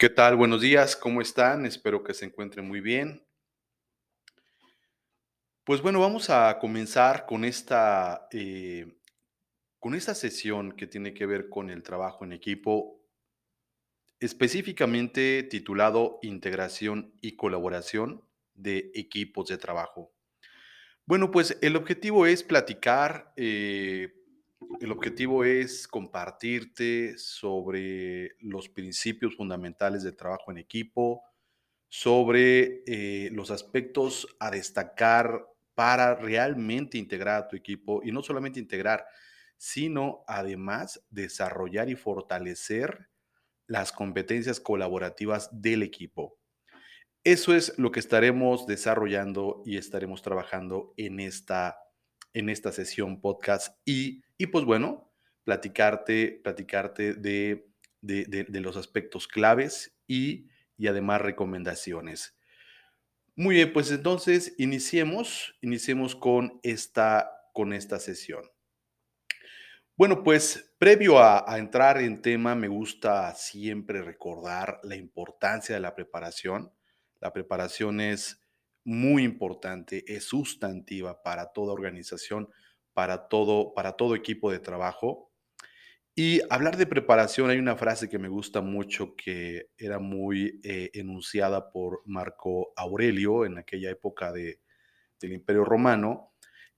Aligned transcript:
¿Qué 0.00 0.08
tal? 0.08 0.34
Buenos 0.34 0.62
días, 0.62 0.96
¿cómo 0.96 1.20
están? 1.20 1.66
Espero 1.66 2.02
que 2.02 2.14
se 2.14 2.24
encuentren 2.24 2.66
muy 2.66 2.80
bien. 2.80 3.22
Pues 5.62 5.82
bueno, 5.82 6.00
vamos 6.00 6.30
a 6.30 6.58
comenzar 6.58 7.26
con 7.26 7.44
esta, 7.44 8.26
eh, 8.32 8.96
con 9.78 9.94
esta 9.94 10.14
sesión 10.14 10.72
que 10.72 10.86
tiene 10.86 11.12
que 11.12 11.26
ver 11.26 11.50
con 11.50 11.68
el 11.68 11.82
trabajo 11.82 12.24
en 12.24 12.32
equipo, 12.32 13.04
específicamente 14.18 15.42
titulado 15.42 16.18
Integración 16.22 17.14
y 17.20 17.36
colaboración 17.36 18.26
de 18.54 18.92
equipos 18.94 19.48
de 19.48 19.58
trabajo. 19.58 20.14
Bueno, 21.04 21.30
pues 21.30 21.58
el 21.60 21.76
objetivo 21.76 22.24
es 22.24 22.42
platicar, 22.42 23.34
eh, 23.36 24.14
el 24.80 24.92
objetivo 24.92 25.44
es 25.44 25.86
compartirte 25.86 27.18
sobre 27.18 28.30
los 28.40 28.68
principios 28.70 29.36
fundamentales 29.36 30.02
del 30.02 30.16
trabajo 30.16 30.50
en 30.50 30.58
equipo, 30.58 31.22
sobre 31.90 32.82
eh, 32.86 33.28
los 33.32 33.50
aspectos 33.50 34.26
a 34.38 34.50
destacar 34.50 35.46
para 35.74 36.14
realmente 36.14 36.96
integrar 36.96 37.42
a 37.42 37.48
tu 37.48 37.56
equipo 37.56 38.00
y 38.02 38.10
no 38.10 38.22
solamente 38.22 38.58
integrar, 38.58 39.04
sino 39.58 40.24
además 40.26 41.04
desarrollar 41.10 41.90
y 41.90 41.94
fortalecer 41.94 43.10
las 43.66 43.92
competencias 43.92 44.60
colaborativas 44.60 45.50
del 45.52 45.82
equipo. 45.82 46.38
Eso 47.22 47.54
es 47.54 47.78
lo 47.78 47.92
que 47.92 48.00
estaremos 48.00 48.66
desarrollando 48.66 49.62
y 49.66 49.76
estaremos 49.76 50.22
trabajando 50.22 50.94
en 50.96 51.20
esta, 51.20 51.78
en 52.34 52.48
esta 52.48 52.72
sesión 52.72 53.20
podcast 53.20 53.76
y, 53.84 54.22
y 54.38 54.46
pues 54.46 54.64
bueno, 54.64 55.10
platicarte, 55.44 56.40
platicarte 56.42 57.14
de, 57.14 57.66
de, 58.00 58.60
los 58.60 58.76
aspectos 58.76 59.26
claves 59.26 59.96
y, 60.06 60.48
y 60.76 60.86
además 60.86 61.20
recomendaciones. 61.20 62.36
Muy 63.36 63.56
bien, 63.56 63.72
pues 63.72 63.90
entonces 63.90 64.54
iniciemos, 64.58 65.56
iniciemos 65.60 66.14
con 66.14 66.60
esta, 66.62 67.30
con 67.52 67.72
esta 67.72 67.98
sesión. 67.98 68.44
Bueno, 69.96 70.22
pues 70.22 70.74
previo 70.78 71.18
a, 71.18 71.44
a, 71.50 71.58
entrar 71.58 71.98
en 71.98 72.22
tema, 72.22 72.54
me 72.54 72.68
gusta 72.68 73.34
siempre 73.34 74.02
recordar 74.02 74.80
la 74.82 74.96
importancia 74.96 75.74
de 75.74 75.80
la 75.80 75.94
preparación. 75.94 76.72
La 77.20 77.32
preparación 77.32 78.00
es 78.00 78.39
muy 78.90 79.22
importante, 79.22 80.04
es 80.08 80.24
sustantiva 80.24 81.22
para 81.22 81.52
toda 81.52 81.72
organización, 81.72 82.48
para 82.92 83.28
todo, 83.28 83.72
para 83.72 83.92
todo 83.92 84.16
equipo 84.16 84.50
de 84.50 84.58
trabajo. 84.58 85.30
Y 86.16 86.40
hablar 86.50 86.76
de 86.76 86.86
preparación, 86.86 87.50
hay 87.50 87.58
una 87.58 87.76
frase 87.76 88.08
que 88.08 88.18
me 88.18 88.28
gusta 88.28 88.60
mucho 88.60 89.14
que 89.14 89.68
era 89.78 90.00
muy 90.00 90.60
eh, 90.64 90.90
enunciada 90.92 91.70
por 91.70 92.02
Marco 92.04 92.72
Aurelio 92.74 93.44
en 93.44 93.58
aquella 93.58 93.90
época 93.90 94.32
de, 94.32 94.60
del 95.20 95.34
Imperio 95.34 95.64
Romano. 95.64 96.34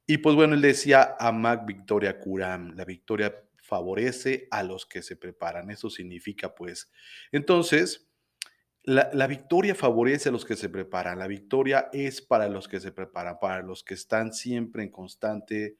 Y 0.07 0.19
pues 0.19 0.37
bueno, 0.37 0.55
él 0.55 0.61
decía, 0.61 1.17
amac 1.19 1.65
victoria 1.65 2.19
curam, 2.21 2.77
la 2.77 2.85
victoria 2.85 3.35
favorece 3.63 4.49
a 4.51 4.63
los 4.63 4.85
que 4.85 5.01
se 5.01 5.17
preparan. 5.17 5.71
Eso 5.71 5.89
significa 5.89 6.55
pues, 6.55 6.93
entonces, 7.33 8.12
la, 8.85 9.11
la, 9.13 9.27
victoria 9.27 9.75
favorece 9.75 10.29
a 10.29 10.33
los 10.33 10.45
que 10.45 10.57
se 10.57 10.69
preparan, 10.69 11.19
la 11.19 11.27
victoria 11.27 11.89
es 11.93 12.21
para 12.21 12.49
los 12.49 12.69
que 12.69 12.81
se 12.81 12.93
preparan, 12.93 13.39
para 13.41 13.63
los 13.63 13.85
que 13.85 13.95
están 13.95 14.33
siempre 14.33 14.83
en 14.83 14.91
constante 14.91 15.77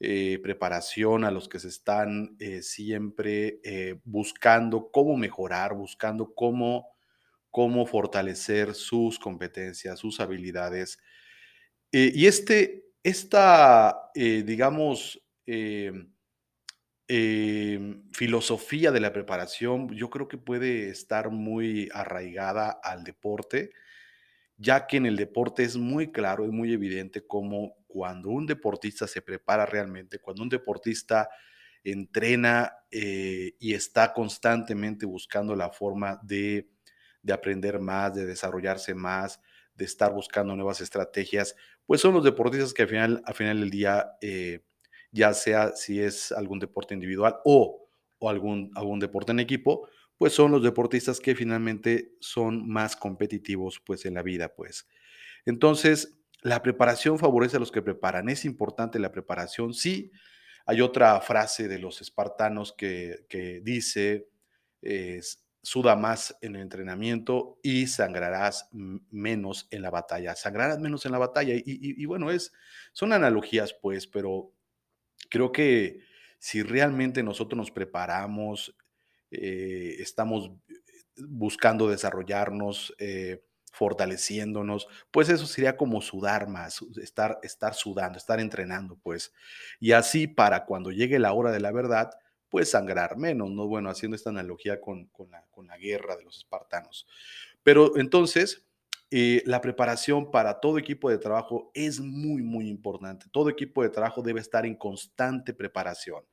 eh, 0.00 0.40
preparación, 0.42 1.24
a 1.24 1.30
los 1.30 1.48
que 1.48 1.60
se 1.60 1.68
están 1.68 2.36
eh, 2.40 2.62
siempre 2.62 3.60
eh, 3.62 4.00
buscando 4.04 4.90
cómo 4.90 5.16
mejorar, 5.16 5.74
buscando 5.74 6.34
cómo, 6.34 6.88
cómo 7.50 7.86
fortalecer 7.86 8.74
sus 8.74 9.20
competencias, 9.20 10.00
sus 10.00 10.18
habilidades. 10.20 10.98
y 11.92 12.26
este, 12.26 12.86
esta, 13.04 14.10
digamos, 14.14 15.22
Em, 17.06 18.02
filosofía 18.12 18.90
de 18.90 19.00
la 19.00 19.12
preparación, 19.12 19.90
yo 19.90 20.08
creo 20.08 20.26
que 20.26 20.38
puede 20.38 20.88
estar 20.88 21.30
muy 21.30 21.90
arraigada 21.92 22.70
al 22.82 23.04
deporte, 23.04 23.72
ya 24.56 24.86
que 24.86 24.96
en 24.98 25.06
el 25.06 25.16
deporte 25.16 25.64
es 25.64 25.76
muy 25.76 26.12
claro 26.12 26.46
y 26.46 26.50
muy 26.50 26.72
evidente 26.72 27.26
cómo 27.26 27.76
cuando 27.88 28.30
un 28.30 28.46
deportista 28.46 29.06
se 29.06 29.22
prepara 29.22 29.66
realmente, 29.66 30.18
cuando 30.18 30.42
un 30.42 30.48
deportista 30.48 31.28
entrena 31.84 32.72
eh, 32.90 33.54
y 33.58 33.74
está 33.74 34.12
constantemente 34.14 35.06
buscando 35.06 35.54
la 35.56 35.70
forma 35.70 36.18
de, 36.22 36.70
de 37.22 37.32
aprender 37.34 37.80
más, 37.80 38.14
de 38.14 38.26
desarrollarse 38.26 38.94
más, 38.94 39.40
de 39.74 39.84
estar 39.84 40.12
buscando 40.14 40.56
nuevas 40.56 40.80
estrategias, 40.80 41.54
pues 41.86 42.00
son 42.00 42.14
los 42.14 42.24
deportistas 42.24 42.72
que 42.72 42.82
al 42.82 42.88
final, 42.88 43.22
al 43.26 43.34
final 43.34 43.60
del 43.60 43.70
día 43.70 44.12
eh, 44.22 44.60
ya 45.14 45.32
sea 45.32 45.74
si 45.76 46.00
es 46.00 46.32
algún 46.32 46.58
deporte 46.58 46.92
individual 46.92 47.36
o, 47.44 47.88
o 48.18 48.28
algún, 48.28 48.70
algún 48.74 48.98
deporte 48.98 49.32
en 49.32 49.40
equipo, 49.40 49.88
pues 50.18 50.32
son 50.32 50.50
los 50.50 50.62
deportistas 50.62 51.20
que 51.20 51.34
finalmente 51.34 52.14
son 52.20 52.68
más 52.68 52.96
competitivos 52.96 53.80
pues 53.84 54.04
en 54.06 54.14
la 54.14 54.22
vida, 54.22 54.54
pues. 54.54 54.86
Entonces, 55.46 56.18
la 56.42 56.62
preparación 56.62 57.18
favorece 57.18 57.56
a 57.56 57.60
los 57.60 57.72
que 57.72 57.82
preparan. 57.82 58.28
Es 58.28 58.44
importante 58.44 58.98
la 58.98 59.12
preparación. 59.12 59.72
Sí, 59.72 60.12
hay 60.66 60.80
otra 60.80 61.20
frase 61.20 61.68
de 61.68 61.78
los 61.78 62.00
espartanos 62.00 62.72
que, 62.72 63.26
que 63.28 63.60
dice, 63.60 64.28
suda 65.62 65.96
más 65.96 66.36
en 66.42 66.56
el 66.56 66.62
entrenamiento 66.62 67.58
y 67.62 67.86
sangrarás 67.86 68.68
menos 68.72 69.66
en 69.70 69.82
la 69.82 69.90
batalla. 69.90 70.34
Sangrarás 70.36 70.78
menos 70.78 71.06
en 71.06 71.12
la 71.12 71.18
batalla. 71.18 71.54
Y, 71.54 71.62
y, 71.66 72.04
bueno, 72.04 72.30
es, 72.30 72.52
son 72.92 73.12
analogías, 73.12 73.74
pues, 73.80 74.06
pero 74.06 74.52
creo 75.28 75.52
que 75.52 76.00
si 76.38 76.62
realmente 76.62 77.22
nosotros 77.22 77.56
nos 77.56 77.70
preparamos, 77.70 78.76
eh, 79.30 79.96
estamos 79.98 80.50
buscando 81.16 81.88
desarrollarnos, 81.88 82.94
eh, 82.98 83.42
fortaleciéndonos, 83.72 84.86
pues 85.10 85.28
eso 85.28 85.46
sería 85.46 85.76
como 85.76 86.00
sudar 86.00 86.48
más, 86.48 86.80
estar, 87.02 87.38
estar 87.42 87.74
sudando, 87.74 88.18
estar 88.18 88.38
entrenando, 88.38 88.96
pues. 89.02 89.32
Y 89.80 89.92
así 89.92 90.26
para 90.28 90.64
cuando 90.64 90.92
llegue 90.92 91.18
la 91.18 91.32
hora 91.32 91.50
de 91.50 91.60
la 91.60 91.72
verdad, 91.72 92.10
pues 92.48 92.70
sangrar 92.70 93.16
menos, 93.16 93.50
¿no? 93.50 93.66
Bueno, 93.66 93.90
haciendo 93.90 94.14
esta 94.14 94.30
analogía 94.30 94.80
con, 94.80 95.06
con, 95.06 95.30
la, 95.30 95.44
con 95.50 95.66
la 95.66 95.76
guerra 95.76 96.16
de 96.16 96.22
los 96.22 96.36
espartanos. 96.38 97.06
Pero 97.64 97.96
entonces, 97.96 98.63
eh, 99.16 99.44
la 99.46 99.60
preparación 99.60 100.32
para 100.32 100.58
todo 100.58 100.76
equipo 100.76 101.08
de 101.08 101.18
trabajo 101.18 101.70
es 101.72 102.00
muy, 102.00 102.42
muy 102.42 102.68
importante. 102.68 103.26
Todo 103.30 103.48
equipo 103.48 103.80
de 103.80 103.88
trabajo 103.88 104.22
debe 104.22 104.40
estar 104.40 104.66
en 104.66 104.74
constante 104.74 105.54
preparación. 105.54 106.24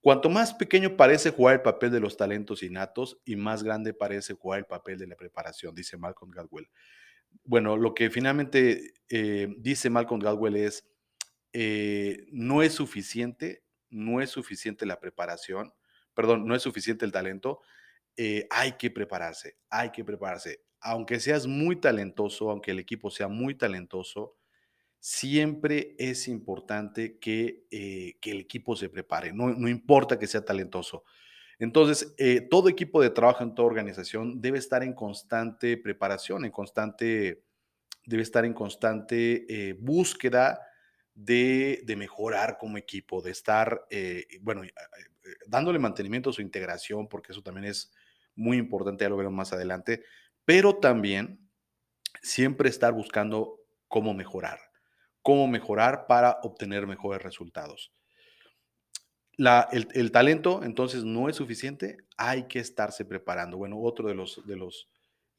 Cuanto 0.00 0.28
más 0.28 0.52
pequeño 0.52 0.96
parece 0.96 1.30
jugar 1.30 1.54
el 1.54 1.62
papel 1.62 1.92
de 1.92 2.00
los 2.00 2.16
talentos 2.16 2.64
innatos 2.64 3.20
y 3.24 3.36
más 3.36 3.62
grande 3.62 3.94
parece 3.94 4.34
jugar 4.34 4.58
el 4.58 4.64
papel 4.64 4.98
de 4.98 5.06
la 5.06 5.14
preparación, 5.14 5.76
dice 5.76 5.96
Malcolm 5.96 6.32
Gladwell. 6.32 6.68
Bueno, 7.44 7.76
lo 7.76 7.94
que 7.94 8.10
finalmente 8.10 8.94
eh, 9.08 9.54
dice 9.58 9.88
Malcolm 9.88 10.20
Gladwell 10.20 10.56
es, 10.56 10.84
eh, 11.52 12.26
no 12.32 12.64
es 12.64 12.72
suficiente, 12.72 13.62
no 13.90 14.20
es 14.20 14.30
suficiente 14.30 14.86
la 14.86 14.98
preparación, 14.98 15.72
perdón, 16.14 16.48
no 16.48 16.56
es 16.56 16.62
suficiente 16.62 17.04
el 17.04 17.12
talento, 17.12 17.60
hay 18.50 18.72
que 18.72 18.90
prepararse, 18.90 19.56
hay 19.70 19.92
que 19.92 20.04
prepararse 20.04 20.64
aunque 20.82 21.20
seas 21.20 21.46
muy 21.46 21.76
talentoso, 21.76 22.50
aunque 22.50 22.72
el 22.72 22.80
equipo 22.80 23.10
sea 23.10 23.28
muy 23.28 23.54
talentoso, 23.54 24.36
siempre 24.98 25.94
es 25.98 26.28
importante 26.28 27.18
que, 27.18 27.66
eh, 27.70 28.16
el 28.22 28.40
equipo 28.40 28.76
se 28.76 28.88
prepare, 28.88 29.32
no, 29.32 29.68
importa 29.68 30.18
que 30.18 30.26
sea 30.26 30.44
talentoso. 30.44 31.04
Entonces, 31.58 32.14
eh, 32.18 32.40
todo 32.40 32.68
equipo 32.68 33.00
de 33.00 33.10
trabajo 33.10 33.44
en 33.44 33.54
toda 33.54 33.68
organización 33.68 34.40
debe 34.40 34.58
estar 34.58 34.82
en 34.82 34.94
constante 34.94 35.76
preparación, 35.76 36.44
en 36.44 36.50
constante, 36.50 37.44
debe 38.04 38.22
estar 38.22 38.44
en 38.44 38.52
constante 38.52 39.46
eh, 39.48 39.74
búsqueda 39.74 40.60
de, 41.14 41.82
de, 41.84 41.96
mejorar 41.96 42.58
como 42.58 42.78
equipo, 42.78 43.22
de 43.22 43.32
estar, 43.32 43.86
bueno, 44.40 44.62
dándole 45.46 45.78
mantenimiento 45.78 46.30
a 46.30 46.32
su 46.32 46.42
integración, 46.42 47.08
porque 47.08 47.32
eso 47.32 47.42
también 47.42 47.66
es 47.66 47.92
muy 48.34 48.56
importante, 48.56 49.04
ya 49.04 49.10
lo 49.10 49.16
veremos 49.16 49.36
más 49.36 49.52
adelante, 49.52 50.02
pero 50.44 50.76
también 50.76 51.50
siempre 52.22 52.68
estar 52.68 52.92
buscando 52.92 53.60
cómo 53.88 54.14
mejorar, 54.14 54.58
cómo 55.22 55.46
mejorar 55.48 56.06
para 56.06 56.38
obtener 56.42 56.86
mejores 56.86 57.22
resultados. 57.22 57.92
La, 59.36 59.68
el, 59.72 59.88
el, 59.94 60.12
talento 60.12 60.62
entonces 60.62 61.04
no 61.04 61.28
es 61.28 61.36
suficiente, 61.36 61.96
hay 62.16 62.46
que 62.48 62.58
estarse 62.58 63.04
preparando. 63.04 63.56
Bueno, 63.56 63.80
otro 63.80 64.08
de 64.08 64.14
los, 64.14 64.46
de 64.46 64.56
los 64.56 64.88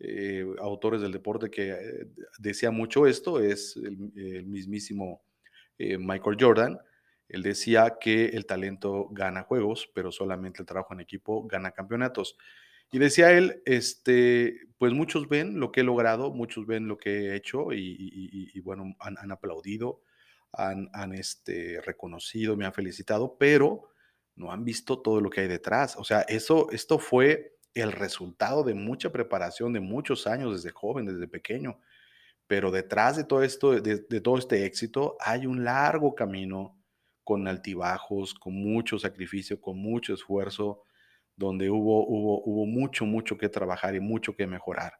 eh, 0.05 0.45
autores 0.59 1.01
del 1.01 1.13
deporte 1.13 1.49
que 1.49 1.71
eh, 1.71 2.07
decía 2.37 2.71
mucho 2.71 3.07
esto 3.07 3.39
es 3.39 3.77
el, 3.77 4.45
mismísimo 4.45 5.23
eh, 5.77 5.97
Michael 5.97 6.37
Jordan. 6.37 6.79
Él 7.29 7.41
decía 7.41 7.97
que 8.01 8.25
el 8.25 8.45
talento 8.45 9.07
gana 9.11 9.43
juegos, 9.43 9.89
pero 9.95 10.11
solamente 10.11 10.61
el 10.61 10.65
trabajo 10.65 10.93
en 10.93 10.99
equipo 10.99 11.47
gana 11.47 11.71
campeonatos. 11.71 12.35
Y 12.93 12.99
decía 12.99 13.31
él, 13.31 13.63
este, 13.65 14.67
pues 14.77 14.93
muchos 14.93 15.27
ven 15.27 15.59
lo 15.59 15.71
que 15.71 15.81
he 15.81 15.83
logrado, 15.83 16.31
muchos 16.31 16.67
ven 16.67 16.87
lo 16.87 16.95
que 16.95 17.09
he 17.09 17.35
hecho 17.35 17.73
y, 17.73 18.59
bueno, 18.63 18.95
han, 18.99 19.17
han 19.17 19.31
aplaudido, 19.31 20.03
han, 20.51 20.91
han, 20.93 21.15
este, 21.15 21.81
reconocido, 21.81 22.55
me 22.55 22.67
han 22.67 22.73
felicitado, 22.73 23.35
pero 23.39 23.89
no 24.35 24.51
han 24.51 24.63
visto 24.63 25.01
todo 25.01 25.21
lo 25.21 25.31
que 25.31 25.41
hay 25.41 25.47
detrás. 25.47 25.95
O 25.97 26.03
sea, 26.03 26.21
eso, 26.21 26.69
esto 26.69 26.99
fue 26.99 27.57
el 27.73 27.91
resultado 27.93 28.63
de 28.63 28.75
mucha 28.75 29.11
preparación, 29.11 29.73
de 29.73 29.79
muchos 29.79 30.27
años 30.27 30.53
desde 30.53 30.69
joven, 30.69 31.07
desde 31.07 31.27
pequeño. 31.27 31.79
Pero 32.45 32.69
detrás 32.69 33.17
de 33.17 33.23
todo 33.23 33.41
esto, 33.41 33.71
de 33.71 34.21
todo 34.21 34.37
este 34.37 34.65
éxito, 34.67 35.17
hay 35.19 35.47
un 35.47 35.63
largo 35.63 36.13
camino 36.13 36.79
con 37.23 37.47
altibajos, 37.47 38.35
con 38.35 38.53
mucho 38.53 38.99
sacrificio, 38.99 39.59
con 39.59 39.79
mucho 39.79 40.13
esfuerzo, 40.13 40.83
donde 41.43 41.69
hubo, 41.69 42.07
hubo, 42.07 42.41
hubo 42.43 42.65
mucho, 42.65 43.05
mucho 43.05 43.37
que 43.37 43.49
trabajar 43.49 43.95
y 43.95 43.99
mucho 43.99 44.35
que 44.35 44.47
mejorar. 44.47 44.93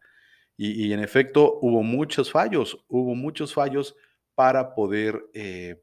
Y, 0.55 0.93
en 0.93 0.99
efecto, 0.99 1.59
hubo 1.61 1.81
muchos 1.81 2.31
fallos, 2.31 2.85
hubo 2.87 3.15
muchos 3.15 3.53
fallos 3.53 3.95
para 4.35 4.75
poder, 4.75 5.25
eh, 5.33 5.81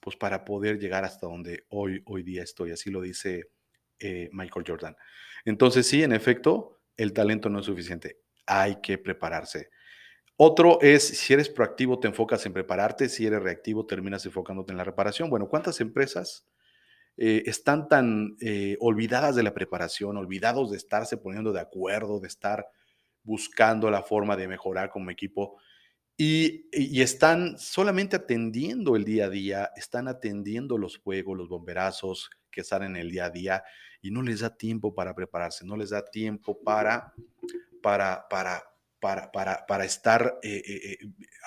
pues 0.00 0.16
para 0.16 0.44
poder 0.44 0.78
llegar 0.78 1.04
hasta 1.04 1.26
donde 1.26 1.64
hoy, 1.70 2.02
hoy 2.06 2.22
día 2.22 2.42
estoy. 2.42 2.70
Así 2.70 2.90
lo 2.90 3.00
dice 3.00 3.50
eh, 3.98 4.30
Michael 4.32 4.64
Jordan. 4.66 4.96
Entonces, 5.44 5.88
sí, 5.88 6.04
en 6.04 6.12
efecto, 6.12 6.80
el 6.96 7.12
talento 7.12 7.48
no 7.48 7.60
es 7.60 7.66
suficiente. 7.66 8.20
Hay 8.46 8.80
que 8.80 8.96
prepararse. 8.96 9.70
Otro 10.36 10.80
es, 10.80 11.06
si 11.06 11.34
eres 11.34 11.48
proactivo, 11.48 11.98
te 11.98 12.08
enfocas 12.08 12.46
en 12.46 12.52
prepararte, 12.52 13.08
si 13.08 13.26
eres 13.26 13.42
reactivo, 13.42 13.86
terminas 13.86 14.24
enfocándote 14.24 14.72
en 14.72 14.78
la 14.78 14.84
reparación. 14.84 15.30
Bueno, 15.30 15.48
¿cuántas 15.48 15.80
empresas 15.80 16.48
eh, 17.16 17.42
están 17.46 17.88
tan 17.88 18.36
eh, 18.40 18.76
olvidadas 18.80 19.36
de 19.36 19.42
la 19.42 19.52
preparación, 19.52 20.16
olvidados 20.16 20.70
de 20.70 20.78
estarse 20.78 21.18
poniendo 21.18 21.52
de 21.52 21.60
acuerdo, 21.60 22.20
de 22.20 22.28
estar 22.28 22.66
buscando 23.22 23.90
la 23.90 24.02
forma 24.02 24.36
de 24.36 24.48
mejorar 24.48 24.90
como 24.90 25.10
equipo 25.10 25.58
y, 26.16 26.68
están 27.00 27.58
solamente 27.58 28.16
atendiendo 28.16 28.96
el 28.96 29.04
día 29.04 29.26
a 29.26 29.30
día, 29.30 29.70
están 29.76 30.08
atendiendo 30.08 30.78
los 30.78 30.98
fuegos, 30.98 31.36
los 31.36 31.48
bomberazos 31.48 32.30
que 32.50 32.62
están 32.62 32.82
en 32.82 32.96
el 32.96 33.10
día 33.10 33.26
a 33.26 33.30
día 33.30 33.64
y 34.00 34.10
no 34.10 34.22
les 34.22 34.40
da 34.40 34.56
tiempo 34.56 34.94
para 34.94 35.14
prepararse, 35.14 35.64
no 35.64 35.76
les 35.76 35.90
da 35.90 36.04
tiempo 36.04 36.60
para 36.62 37.12
para, 37.82 38.26
para, 38.30 38.62
para, 39.00 39.66
para, 39.66 39.84
estar 39.84 40.38
eh, 40.42 40.96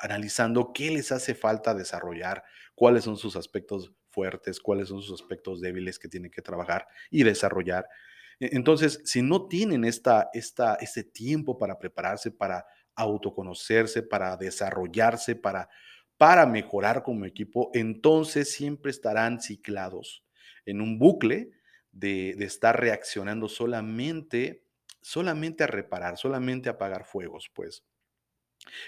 analizando 0.01 0.73
qué 0.73 0.91
les 0.91 1.11
hace 1.13 1.33
falta 1.33 1.73
desarrollar, 1.73 2.43
cuáles 2.75 3.05
son 3.05 3.15
sus 3.17 3.37
aspectos 3.37 3.93
fuertes, 4.15 4.61
cuáles 4.61 4.89
son 4.89 5.03
sus 5.03 5.21
aspectos 5.21 5.61
débiles 5.61 5.99
que 5.99 6.09
tienen 6.09 6.31
que 6.31 6.41
trabajar 6.43 6.87
y 7.11 7.23
desarrollar. 7.23 7.87
E- 8.39 8.51
Entonces, 8.53 9.01
si 9.05 9.21
no 9.21 9.47
tienen 9.47 9.85
esta, 9.85 10.29
esta, 10.33 10.75
ese 10.75 11.03
tiempo 11.03 11.57
para 11.59 11.77
prepararse, 11.79 12.31
para 12.31 12.65
autoconocerse, 12.95 14.03
para 14.03 14.37
desarrollarse, 14.37 15.35
para, 15.35 15.69
para 16.17 16.45
mejorar 16.45 17.03
como 17.03 17.25
equipo, 17.25 17.69
entonces 17.73 18.51
siempre 18.53 18.91
estarán 18.91 19.41
ciclados 19.41 20.23
en 20.65 20.81
un 20.81 20.97
bucle 20.97 21.51
de, 21.91 22.35
de 22.37 22.45
estar 22.45 22.79
reaccionando 22.79 23.47
solamente 23.47 24.63
solamente 25.01 25.63
a 25.63 25.67
reparar, 25.67 26.17
solamente 26.17 26.67
a 26.67 26.71
apagar 26.73 27.05
fuegos, 27.05 27.51
pues. 27.53 27.83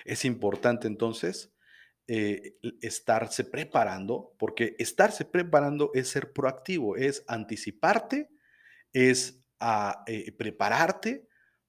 Es 0.06 0.26
importante 0.26 0.88
entonces 0.88 1.54
eh, 2.08 2.58
estarse 2.82 3.44
preparando, 3.44 4.34
porque 4.38 4.76
estarse 4.80 5.26
preparando 5.26 5.92
es 5.94 6.10
ser 6.10 6.34
proactivo, 6.34 6.96
es 6.96 7.24
anticiparte, 7.28 8.30
es 8.94 9.44
a, 9.60 10.04
eh, 10.08 10.32
prepararte 10.32 11.28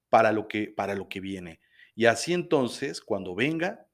para 0.09 0.31
lo, 0.31 0.47
que, 0.47 0.67
para 0.69 0.95
lo 0.95 1.09
que 1.09 1.19
viene. 1.19 1.59
Y 1.95 2.05
así 2.05 2.33
entonces, 2.33 3.01
cuando 3.01 3.35
venga 3.35 3.87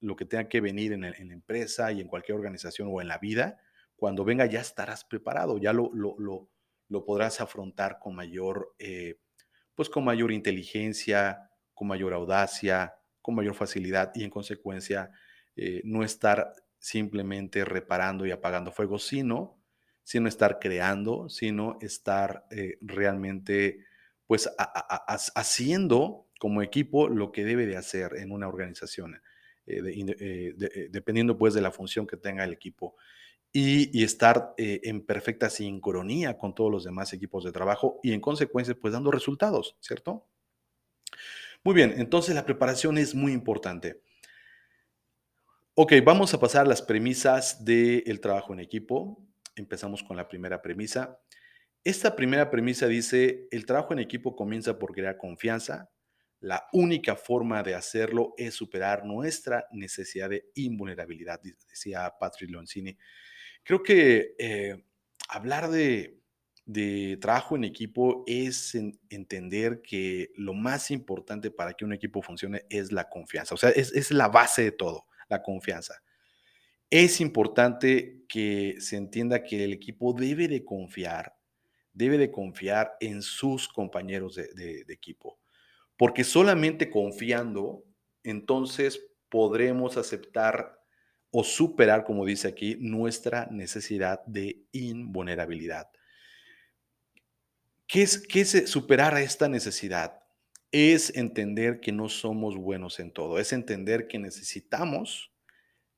lo 0.00 0.16
que 0.16 0.24
tenga 0.24 0.48
que 0.48 0.60
venir 0.60 0.92
en, 0.92 1.02
la 1.02 1.32
empresa 1.32 1.92
y 1.92 2.00
en 2.00 2.08
cualquier 2.08 2.36
organización 2.36 2.88
o 2.90 3.00
en 3.00 3.08
la 3.08 3.18
vida, 3.18 3.58
cuando 3.94 4.24
venga 4.24 4.46
ya 4.46 4.60
estarás 4.60 5.04
preparado, 5.04 5.58
ya 5.58 5.72
lo, 5.72 5.90
lo, 5.94 6.16
lo, 6.18 6.50
lo 6.88 7.04
podrás 7.04 7.40
afrontar 7.40 8.00
con 8.00 8.16
mayor 8.16 8.74
eh, 8.78 9.18
pues 9.74 9.88
con 9.88 10.04
mayor 10.04 10.32
inteligencia, 10.32 11.50
con 11.74 11.88
mayor 11.88 12.12
audacia, 12.12 12.94
con 13.20 13.34
mayor 13.34 13.54
facilidad 13.54 14.12
y 14.14 14.24
en 14.24 14.30
consecuencia 14.30 15.10
eh, 15.56 15.82
no 15.84 16.02
estar 16.02 16.54
simplemente 16.78 17.64
reparando 17.64 18.26
y 18.26 18.30
apagando 18.30 18.72
fuego, 18.72 18.98
sino, 18.98 19.60
sino 20.02 20.28
estar 20.28 20.58
creando, 20.58 21.28
sino 21.28 21.78
estar 21.80 22.46
eh, 22.50 22.78
realmente 22.80 23.84
pues 24.26 24.48
haciendo 25.34 26.26
como 26.38 26.62
equipo 26.62 27.08
lo 27.08 27.32
que 27.32 27.44
debe 27.44 27.66
de 27.66 27.76
hacer 27.76 28.16
en 28.16 28.32
una 28.32 28.48
organización, 28.48 29.20
eh, 29.66 30.54
dependiendo 30.90 31.36
pues 31.36 31.52
de 31.54 31.60
la 31.60 31.70
función 31.70 32.06
que 32.06 32.16
tenga 32.16 32.44
el 32.44 32.52
equipo 32.52 32.96
y, 33.52 33.96
y 33.96 34.04
estar 34.04 34.54
en 34.56 35.04
perfecta 35.04 35.50
sincronía 35.50 36.38
con 36.38 36.54
todos 36.54 36.70
los 36.70 36.84
demás 36.84 37.12
equipos 37.12 37.44
de 37.44 37.52
trabajo 37.52 38.00
y 38.02 38.12
en 38.12 38.20
consecuencia, 38.20 38.74
pues 38.74 38.94
dando 38.94 39.10
resultados, 39.10 39.76
¿cierto? 39.80 40.26
Muy 41.64 41.74
bien, 41.74 41.94
entonces 41.96 42.34
la 42.34 42.44
preparación 42.44 42.98
es 42.98 43.14
muy 43.14 43.32
importante. 43.32 44.00
Ok, 45.74 45.94
vamos 46.04 46.34
a 46.34 46.38
pasar 46.40 46.66
a 46.66 46.68
las 46.68 46.82
premisas 46.82 47.64
del 47.64 48.20
trabajo 48.20 48.52
en 48.52 48.60
equipo. 48.60 49.26
Empezamos 49.56 50.02
con 50.02 50.16
la 50.16 50.28
primera 50.28 50.60
premisa. 50.60 51.18
Esta 51.82 52.14
primera 52.14 52.50
premisa 52.50 52.86
dice, 52.86 53.48
el 53.50 53.64
trabajo 53.64 53.92
en 53.92 53.98
equipo 54.00 54.36
comienza 54.36 54.78
por 54.78 54.92
crear 54.92 55.16
confianza. 55.16 55.90
La 56.40 56.66
única 56.72 57.16
forma 57.16 57.62
de 57.62 57.74
hacerlo 57.74 58.34
es 58.36 58.54
superar 58.54 59.04
nuestra 59.06 59.64
necesidad 59.72 60.28
de 60.28 60.50
invulnerabilidad, 60.56 61.40
decía 61.68 62.12
Patrick 62.20 62.50
Leoncini. 62.50 62.96
Creo 63.62 63.82
que 63.82 64.34
eh, 64.38 64.84
hablar 65.28 65.70
de, 65.70 66.20
de 66.66 67.16
trabajo 67.20 67.56
en 67.56 67.64
equipo 67.64 68.24
es 68.26 68.74
en- 68.74 68.98
entender 69.08 69.80
que 69.82 70.30
lo 70.36 70.52
más 70.52 70.90
importante 70.90 71.50
para 71.50 71.74
que 71.74 71.84
un 71.84 71.92
equipo 71.92 72.20
funcione 72.22 72.66
es 72.68 72.92
la 72.92 73.08
confianza. 73.08 73.54
O 73.54 73.58
sea, 73.58 73.70
es 73.70 74.10
la 74.10 74.28
base 74.28 74.62
de 74.62 74.72
todo, 74.72 75.06
la 75.32 75.42
confianza. 75.42 76.02
Es 76.90 77.20
importante 77.20 78.24
que 78.28 78.76
se 78.78 78.96
entienda 78.96 79.42
que 79.42 79.64
el 79.64 79.72
equipo 79.72 80.12
debe 80.12 80.46
de 80.46 80.64
confiar, 80.64 81.34
debe 81.92 82.18
de 82.18 82.30
confiar 82.30 82.92
en 83.00 83.22
sus 83.22 83.66
compañeros 83.66 84.34
de, 84.36 84.84
equipo, 84.88 85.38
porque 85.96 86.22
solamente 86.22 86.90
confiando, 86.90 87.84
entonces 88.22 89.00
podremos 89.30 89.96
aceptar 89.96 90.78
o 91.30 91.42
superar, 91.42 92.04
como 92.04 92.26
dice 92.26 92.48
aquí, 92.48 92.76
nuestra 92.78 93.46
necesidad 93.50 94.22
de 94.26 94.66
invulnerabilidad. 94.72 95.88
¿Qué 97.86 98.02
es, 98.02 98.26
qué 98.26 98.42
es 98.42 98.70
superar 98.70 99.16
esta 99.16 99.48
necesidad? 99.48 100.21
Es 100.72 101.14
entender 101.16 101.80
que 101.80 101.92
no 101.92 102.08
somos 102.08 102.56
buenos 102.56 102.98
en 102.98 103.12
todo, 103.12 103.38
es 103.38 103.52
entender 103.52 104.08
que 104.08 104.18
necesitamos, 104.18 105.30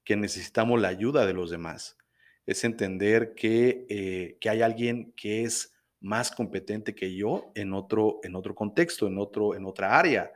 que 0.05 0.17
necesitamos 0.17 0.81
la 0.81 0.89
ayuda 0.89 1.27
de 1.27 1.33
los 1.33 1.51
demás, 1.51 1.97
es 2.45 2.65
entender 2.65 3.35
que, 3.37 3.87
eh, 3.89 4.37
que 4.41 4.51
hay 4.51 4.63
alguien 4.63 5.13
que 5.17 5.45
es 5.45 5.75
más 6.01 6.33
competente 6.33 6.95
que 6.97 7.15
yo 7.15 7.53
en 7.55 7.73
otro, 7.73 8.19
en 8.25 8.35
otro 8.35 8.57
contexto, 8.57 9.07
en, 9.07 9.17
otro, 9.17 9.55
en 9.55 9.65
otra 9.65 9.97
área. 9.97 10.33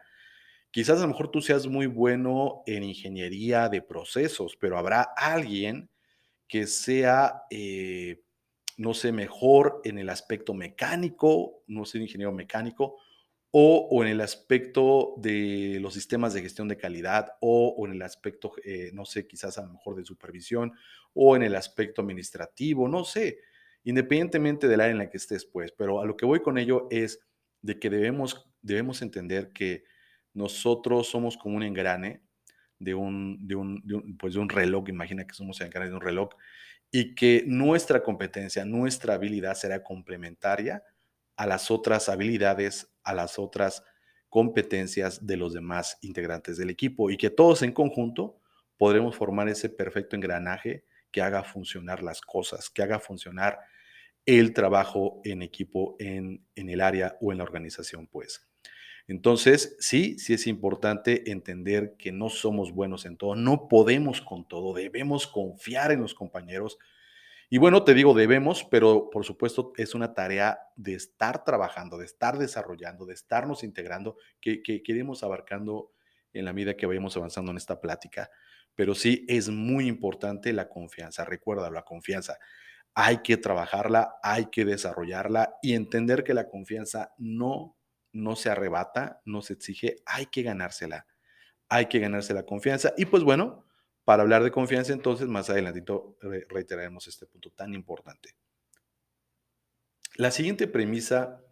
Quizás 0.71 0.99
a 0.99 1.03
lo 1.03 1.09
mejor 1.09 1.33
tú 1.33 1.41
seas 1.41 1.67
muy 1.67 1.87
bueno 1.87 2.63
en 2.67 2.85
ingeniería 2.85 3.69
de 3.69 3.83
procesos, 3.83 4.57
pero 4.61 4.79
habrá 4.79 5.03
alguien 5.03 5.91
que 6.47 6.69
sea, 6.69 7.43
eh, 7.51 8.23
no 8.77 8.95
sé, 8.95 9.11
mejor 9.11 9.81
en 9.85 9.99
el 9.99 10.09
aspecto 10.09 10.55
mecánico, 10.55 11.65
no 11.67 11.85
sé, 11.85 11.99
ingeniero 11.99 12.33
mecánico, 12.33 12.99
o, 13.51 13.89
o 13.91 14.03
en 14.05 14.11
el 14.11 14.21
aspecto 14.21 15.15
de 15.19 15.79
los 15.81 15.95
sistemas 15.95 16.35
de 16.35 16.43
gestión 16.43 16.69
de 16.69 16.77
calidad, 16.77 17.33
o, 17.41 17.75
o 17.77 17.87
en 17.87 17.93
el 17.93 18.03
aspecto, 18.03 18.53
eh, 18.65 18.91
no 18.93 19.05
sé, 19.05 19.27
quizás 19.27 19.59
a 19.59 19.63
lo 19.63 19.73
mejor 19.73 19.97
de 19.97 20.05
supervisión, 20.05 20.73
o 21.15 21.35
en 21.37 21.43
el 21.43 21.57
aspecto 21.57 22.03
administrativo, 22.03 22.89
no 22.89 23.05
sé, 23.05 23.39
independientemente 23.85 24.69
del 24.69 24.81
área 24.81 24.93
en 24.93 24.99
la 24.99 25.11
que 25.11 25.17
estés, 25.17 25.47
pues, 25.47 25.73
pero 25.73 26.01
a 26.01 26.07
lo 26.07 26.17
que 26.17 26.27
voy 26.27 26.41
con 26.41 26.59
ello 26.59 26.89
es 26.91 27.21
de 27.63 27.79
que 27.79 27.91
debemos, 27.91 28.51
debemos 28.61 29.03
entender 29.03 29.53
que 29.53 29.85
nosotros 30.35 31.09
somos 31.09 31.37
como 31.37 31.57
un 31.57 31.63
engrane 31.63 32.23
de 32.79 32.95
un, 32.95 33.47
de 33.47 33.55
un, 33.57 33.81
de 33.85 33.95
un, 33.95 34.17
pues 34.19 34.35
de 34.35 34.41
un 34.41 34.49
reloj, 34.51 34.89
imagina 34.89 35.27
que 35.27 35.35
somos 35.35 35.61
el 35.61 35.69
engrane 35.69 35.89
de 35.89 35.97
un 35.97 36.03
reloj, 36.03 36.31
y 36.91 37.15
que 37.15 37.45
nuestra 37.47 38.03
competencia, 38.03 38.65
nuestra 38.65 39.15
habilidad 39.15 39.55
será 39.55 39.83
complementaria 39.83 40.83
a 41.37 41.47
las 41.47 41.71
otras 41.71 42.09
habilidades, 42.09 42.93
a 43.09 43.15
las 43.15 43.39
otras 43.39 43.83
competencias 44.29 45.27
de 45.27 45.37
los 45.37 45.55
demás 45.55 45.99
integrantes 46.03 46.59
del 46.59 46.71
equipo 46.71 47.11
y 47.11 47.17
que 47.17 47.31
todos 47.31 47.63
en 47.63 47.73
conjunto 47.73 48.39
podremos 48.77 49.17
formar 49.17 49.49
ese 49.49 49.71
perfecto 49.71 50.15
engranaje 50.15 50.85
que 51.11 51.23
haga 51.23 51.43
funcionar 51.43 52.03
las 52.03 52.21
cosas, 52.21 52.69
que 52.69 52.83
haga 52.83 53.01
funcionar 53.01 53.59
el 54.27 54.53
trabajo 54.53 55.23
en 55.25 55.41
equipo 55.41 55.97
en, 55.99 56.45
el 56.55 56.81
área 56.83 57.17
o 57.23 57.33
en 57.33 57.39
la 57.39 57.45
organización, 57.45 58.07
pues. 58.07 58.47
Entonces, 59.07 59.75
sí, 59.81 60.19
sí 60.19 60.35
es 60.35 60.47
importante 60.47 61.31
entender 61.31 61.95
que 61.99 62.13
no 62.13 62.29
somos 62.29 62.73
buenos 62.73 63.07
en 63.07 63.17
todo, 63.17 63.35
no 63.35 63.69
podemos 63.69 64.21
con 64.21 64.47
todo, 64.47 64.75
debemos 64.75 65.27
confiar 65.27 65.93
en 65.93 66.03
los 66.03 66.13
compañeros. 66.13 66.79
Y 67.51 67.59
bueno, 67.59 67.83
te 67.83 67.95
digo 67.95 68.15
debemos, 68.15 68.65
pero 68.65 69.09
por 69.11 69.25
supuesto 69.25 69.73
es 69.77 69.95
una 69.95 70.13
tarea 70.13 70.59
de 70.77 70.95
estar 70.95 71.45
trabajando, 71.45 71.97
de 71.97 72.05
estar 72.05 72.39
desarrollando, 72.39 73.07
de 73.07 73.15
estarnos 73.15 73.65
integrando, 73.65 74.17
que, 74.41 74.63
que, 74.63 74.83
abarcando 75.23 75.93
en 76.33 76.45
la 76.45 76.53
medida 76.53 76.77
que 76.77 76.87
vayamos 76.87 77.17
avanzando 77.17 77.51
en 77.51 77.57
esta 77.57 77.81
plática. 77.81 78.31
Pero 78.75 78.95
sí 78.95 79.25
es 79.29 79.49
muy 79.49 79.89
importante 79.89 80.53
la 80.53 80.69
confianza. 80.69 81.25
Recuerda, 81.25 81.71
la 81.71 81.83
confianza 81.83 82.39
hay 82.95 83.19
que 83.19 83.37
trabajarla, 83.37 84.17
hay 84.23 84.47
que 84.47 84.65
desarrollarla 84.65 85.57
y 85.63 85.75
entender 85.75 86.25
que 86.25 86.35
la 86.35 86.49
confianza 86.49 87.13
no 87.17 87.79
no 88.13 88.37
se 88.37 88.51
arrebata, 88.51 89.21
no 89.25 89.43
se 89.43 89.55
exige, 89.55 89.97
hay 90.07 90.27
que 90.27 90.43
ganársela. 90.43 91.07
Hay 91.69 91.87
que 91.87 91.99
ganarse 91.99 92.33
la 92.33 92.45
confianza. 92.45 92.95
Y 92.97 93.05
pues 93.05 93.23
bueno, 93.23 93.67
para 94.09 94.23
hablar 94.23 94.43
de 94.43 94.51
confianza, 94.51 94.95
entonces 94.95 95.29
más 95.29 95.51
adelantito 95.51 96.17
reiteraremos 96.49 97.07
este 97.09 97.27
punto 97.27 97.51
tan 97.51 97.75
importante. 97.75 98.31
La 100.17 100.31
siguiente 100.31 100.67
premisa 100.67 101.45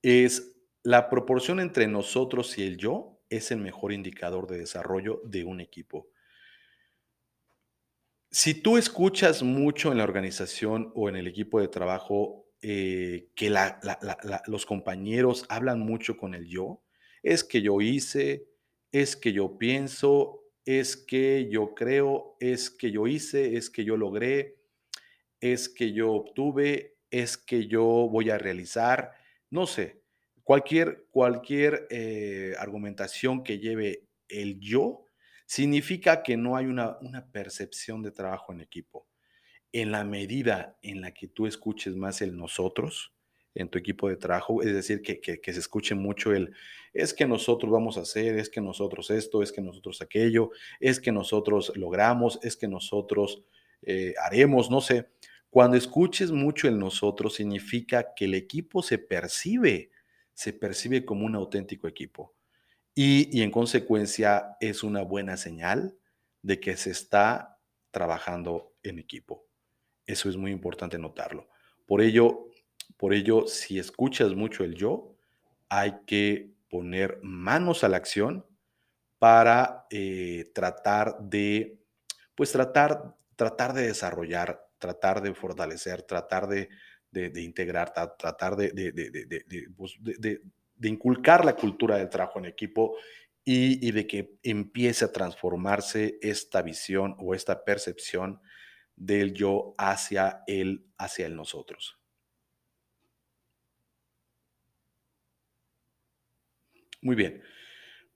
es 0.00 0.60
la 0.84 1.10
proporción 1.10 1.58
entre 1.58 1.88
nosotros 1.88 2.56
y 2.56 2.62
el 2.62 2.76
yo 2.76 3.20
es 3.28 3.50
el 3.50 3.58
mejor 3.58 3.92
indicador 3.92 4.46
de 4.46 4.58
desarrollo 4.58 5.22
de 5.24 5.42
un 5.42 5.60
equipo. 5.60 6.08
Si 8.30 8.54
tú 8.54 8.76
escuchas 8.76 9.42
mucho 9.42 9.90
en 9.90 9.98
la 9.98 10.04
organización 10.04 10.92
o 10.94 11.08
en 11.08 11.16
el 11.16 11.26
equipo 11.26 11.60
de 11.60 11.66
trabajo 11.66 12.46
eh, 12.62 13.32
que 13.34 13.52
los 14.46 14.66
compañeros 14.66 15.46
hablan 15.48 15.80
mucho 15.80 16.16
con 16.16 16.34
el 16.34 16.46
yo. 16.46 16.80
Es 17.24 17.42
que 17.42 17.60
yo 17.60 17.80
hice, 17.80 18.46
es 18.92 19.16
que 19.16 19.32
yo 19.32 19.58
pienso, 19.58 20.44
es 20.68 20.98
que 20.98 21.48
yo 21.48 21.74
creo, 21.74 22.36
es 22.40 22.68
que 22.68 22.90
yo 22.90 23.06
hice, 23.06 23.56
es 23.56 23.70
que 23.70 23.86
yo 23.86 23.96
logré, 23.96 24.58
es 25.40 25.70
que 25.70 25.94
yo 25.94 26.12
obtuve, 26.12 26.98
es 27.10 27.38
que 27.38 27.68
yo 27.68 27.82
voy 27.82 28.28
a 28.28 28.36
realizar, 28.36 29.12
no 29.48 29.66
sé, 29.66 30.02
cualquier, 30.42 31.06
cualquier 31.10 31.86
eh, 31.88 32.52
argumentación 32.58 33.42
que 33.44 33.58
lleve 33.58 34.10
el 34.28 34.60
yo 34.60 35.06
significa 35.46 36.22
que 36.22 36.36
no 36.36 36.54
hay 36.54 36.66
una, 36.66 36.98
una 37.00 37.32
percepción 37.32 38.02
de 38.02 38.10
trabajo 38.10 38.52
en 38.52 38.60
equipo. 38.60 39.08
En 39.72 39.90
la 39.90 40.04
medida 40.04 40.76
en 40.82 41.00
la 41.00 41.14
que 41.14 41.28
tú 41.28 41.46
escuches 41.46 41.96
más 41.96 42.20
el 42.20 42.36
nosotros 42.36 43.14
en 43.58 43.68
tu 43.68 43.76
equipo 43.76 44.08
de 44.08 44.16
trabajo, 44.16 44.62
es 44.62 44.72
decir, 44.72 45.02
que, 45.02 45.40
se 45.52 45.58
escuche 45.58 45.96
mucho 45.96 46.32
el, 46.32 46.54
es 46.94 47.12
que 47.12 47.26
nosotros 47.26 47.72
vamos 47.72 47.98
a 47.98 48.02
hacer, 48.02 48.38
es 48.38 48.48
que 48.48 48.60
nosotros 48.60 49.10
esto, 49.10 49.42
es 49.42 49.50
que 49.50 49.60
nosotros 49.60 50.00
aquello, 50.00 50.50
es 50.78 51.00
que 51.00 51.10
nosotros 51.10 51.72
logramos, 51.74 52.38
es 52.42 52.56
que 52.56 52.68
nosotros 52.68 53.42
eh, 53.82 54.14
haremos, 54.24 54.70
no 54.70 54.80
sé. 54.80 55.08
Cuando 55.50 55.76
escuches 55.76 56.30
mucho 56.30 56.68
el 56.68 56.78
nosotros, 56.78 57.34
significa 57.34 58.14
que 58.14 58.26
el 58.26 58.34
equipo 58.34 58.80
se 58.80 58.98
percibe, 58.98 59.90
se 60.34 60.52
percibe 60.52 61.04
como 61.04 61.26
un 61.26 61.34
auténtico 61.34 61.88
equipo. 61.88 62.36
Y, 62.94 63.36
y 63.36 63.42
en 63.42 63.50
consecuencia 63.50 64.56
es 64.60 64.84
una 64.84 65.02
buena 65.02 65.36
señal 65.36 65.96
de 66.42 66.60
que 66.60 66.76
se 66.76 66.90
está 66.90 67.58
trabajando 67.90 68.76
en 68.84 69.00
equipo. 69.00 69.48
Eso 70.06 70.28
es 70.28 70.36
muy 70.36 70.52
importante 70.52 70.96
notarlo. 70.96 71.48
Por 71.86 72.02
ello, 72.02 72.47
por 72.98 73.14
ello, 73.14 73.46
si 73.46 73.78
escuchas 73.78 74.34
mucho 74.34 74.64
el 74.64 74.74
yo, 74.74 75.14
hay 75.68 76.00
que 76.04 76.50
poner 76.68 77.20
manos 77.22 77.84
a 77.84 77.88
la 77.88 77.96
acción 77.96 78.44
para 79.18 79.86
eh, 79.90 80.50
tratar 80.52 81.16
de, 81.20 81.78
pues 82.34 82.50
tratar, 82.50 83.14
tratar 83.36 83.72
de 83.72 83.86
desarrollar, 83.86 84.68
tratar 84.78 85.22
de 85.22 85.32
fortalecer, 85.32 86.02
tratar 86.02 86.48
de, 86.48 86.68
integrar, 87.40 87.92
tratar 87.92 88.56
pues, 89.76 89.96
de, 90.00 90.40
inculcar 90.82 91.44
la 91.44 91.54
cultura 91.54 91.98
del 91.98 92.08
trabajo 92.08 92.40
en 92.40 92.46
equipo 92.46 92.96
y, 93.44 93.86
y, 93.86 93.92
de 93.92 94.08
que 94.08 94.38
empiece 94.42 95.04
a 95.04 95.12
transformarse 95.12 96.18
esta 96.20 96.62
visión 96.62 97.14
o 97.18 97.32
esta 97.34 97.64
percepción 97.64 98.40
del 98.96 99.32
yo 99.34 99.74
hacia 99.78 100.42
él, 100.48 100.84
hacia 100.98 101.26
el 101.26 101.36
nosotros. 101.36 101.97
Muy 107.00 107.16
bien. 107.16 107.42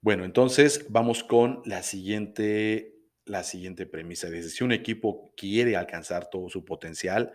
Bueno, 0.01 0.25
entonces 0.25 0.85
vamos 0.89 1.23
con 1.23 1.61
la 1.65 1.81
siguiente, 1.83 2.97
la 3.25 3.43
siguiente 3.43 3.85
premisa. 3.85 4.27
Si 4.41 4.63
un 4.63 4.73
equipo 4.73 5.33
quiere 5.37 5.77
alcanzar 5.77 6.29
todo 6.29 6.49
su 6.49 6.65
potencial, 6.65 7.31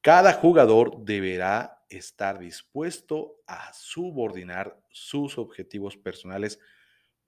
cada 0.00 0.32
jugador 0.32 1.04
deberá 1.04 1.84
estar 1.88 2.38
dispuesto 2.38 3.42
a 3.46 3.72
subordinar 3.72 4.80
sus 4.88 5.38
objetivos 5.38 5.96
personales 5.96 6.58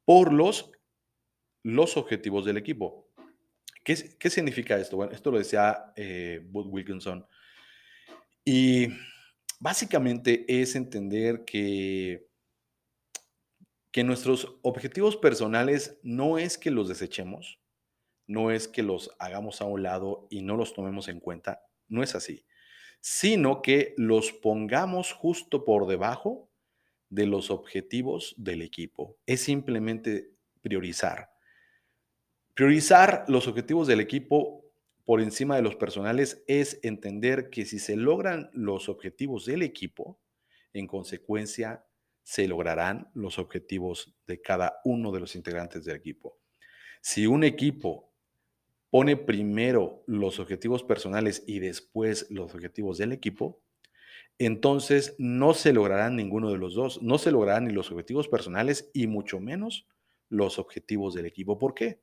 por 0.04 0.32
los, 0.32 0.72
los 1.62 1.96
objetivos 1.96 2.44
del 2.44 2.56
equipo. 2.56 3.08
¿Qué, 3.84 4.30
significa 4.30 4.78
esto? 4.78 4.96
Bueno, 4.96 5.12
esto 5.12 5.30
lo 5.30 5.38
decía 5.38 5.92
eh, 5.96 6.40
Bud 6.44 6.66
Wilkinson. 6.68 7.26
Y 8.44 8.88
básicamente 9.58 10.44
es 10.48 10.76
entender 10.76 11.44
que, 11.44 12.28
que 13.92 14.04
nuestros 14.04 14.56
objetivos 14.62 15.16
personales 15.16 15.98
no 16.02 16.38
es 16.38 16.56
que 16.56 16.70
los 16.70 16.88
desechemos, 16.88 17.60
no 18.26 18.50
es 18.50 18.66
que 18.66 18.82
los 18.82 19.10
hagamos 19.18 19.60
a 19.60 19.66
un 19.66 19.82
lado 19.82 20.26
y 20.30 20.42
no 20.42 20.56
los 20.56 20.72
tomemos 20.72 21.08
en 21.08 21.20
cuenta, 21.20 21.66
no 21.88 22.02
es 22.02 22.14
así, 22.14 22.46
sino 23.00 23.60
que 23.60 23.94
los 23.98 24.32
pongamos 24.32 25.12
justo 25.12 25.64
por 25.64 25.86
debajo 25.86 26.50
de 27.10 27.26
los 27.26 27.50
objetivos 27.50 28.34
del 28.38 28.62
equipo. 28.62 29.18
Es 29.26 29.42
simplemente 29.42 30.32
priorizar. 30.62 31.30
Priorizar 32.54 33.24
los 33.28 33.46
objetivos 33.46 33.86
del 33.86 34.00
equipo 34.00 34.64
por 35.04 35.20
encima 35.20 35.56
de 35.56 35.62
los 35.62 35.76
personales 35.76 36.42
es 36.46 36.78
entender 36.82 37.50
que 37.50 37.66
si 37.66 37.78
se 37.78 37.96
logran 37.96 38.50
los 38.54 38.88
objetivos 38.88 39.44
del 39.44 39.62
equipo, 39.62 40.18
en 40.72 40.86
consecuencia 40.86 41.84
se 42.22 42.46
lograrán 42.46 43.10
los 43.14 43.38
objetivos 43.38 44.14
de 44.26 44.40
cada 44.40 44.80
uno 44.84 45.12
de 45.12 45.20
los 45.20 45.34
integrantes 45.34 45.84
del 45.84 45.96
equipo. 45.96 46.38
Si 47.00 47.26
un 47.26 47.44
equipo 47.44 48.12
pone 48.90 49.16
primero 49.16 50.04
los 50.06 50.38
objetivos 50.38 50.84
personales 50.84 51.42
y 51.46 51.58
después 51.58 52.26
los 52.30 52.54
objetivos 52.54 52.98
del 52.98 53.12
equipo, 53.12 53.62
entonces 54.38 55.14
no 55.18 55.54
se 55.54 55.72
lograrán 55.72 56.16
ninguno 56.16 56.50
de 56.50 56.58
los 56.58 56.74
dos, 56.74 57.02
no 57.02 57.18
se 57.18 57.32
lograrán 57.32 57.64
ni 57.64 57.72
los 57.72 57.90
objetivos 57.90 58.28
personales 58.28 58.90
y 58.92 59.06
mucho 59.06 59.40
menos 59.40 59.86
los 60.28 60.58
objetivos 60.58 61.14
del 61.14 61.26
equipo. 61.26 61.58
¿Por 61.58 61.74
qué? 61.74 62.00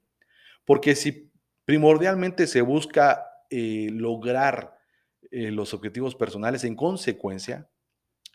Porque 0.66 0.96
si 0.96 1.32
primordialmente 1.66 2.48
se 2.48 2.62
busca 2.62 3.26
eh, 3.50 3.90
lograr 3.92 4.78
eh, 5.32 5.52
los 5.52 5.74
objetivos 5.74 6.16
personales, 6.16 6.64
en 6.64 6.76
consecuencia, 6.76 7.70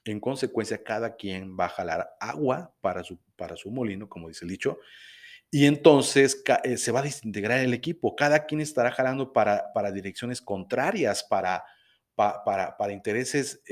en 0.05 0.21
consecuencia, 0.21 0.83
cada 0.83 1.17
quien 1.17 1.57
va 1.59 1.67
a 1.67 1.71
jalar 1.71 2.11
agua 2.21 2.75
para 2.81 3.03
su, 3.03 3.19
para 3.37 3.57
su 3.57 3.71
molino, 3.71 4.09
como 4.09 4.29
dice 4.29 4.45
el 4.45 4.51
dicho, 4.51 4.79
y 5.51 5.67
entonces 5.67 6.43
eh, 6.65 6.77
se 6.77 6.93
va 6.93 7.01
a 7.01 7.05
desintegrar 7.05 7.61
el 7.61 7.75
equipo. 7.75 8.17
Cada 8.17 8.47
quien 8.47 8.61
estará 8.61 8.91
jalando 8.91 9.33
para, 9.33 9.73
para 9.73 9.93
direcciones 9.93 10.41
contrarias, 10.41 11.23
para, 11.25 11.65
para, 12.15 12.77
para, 12.77 12.93
intereses 12.93 13.63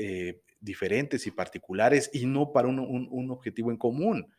diferentes 0.59 1.27
y 1.27 1.31
particulares 1.31 2.09
y 2.13 2.25
no 2.25 2.51
para 2.51 2.67
un 2.67 3.31
objetivo 3.31 3.71
en 3.71 3.77
común 3.77 4.33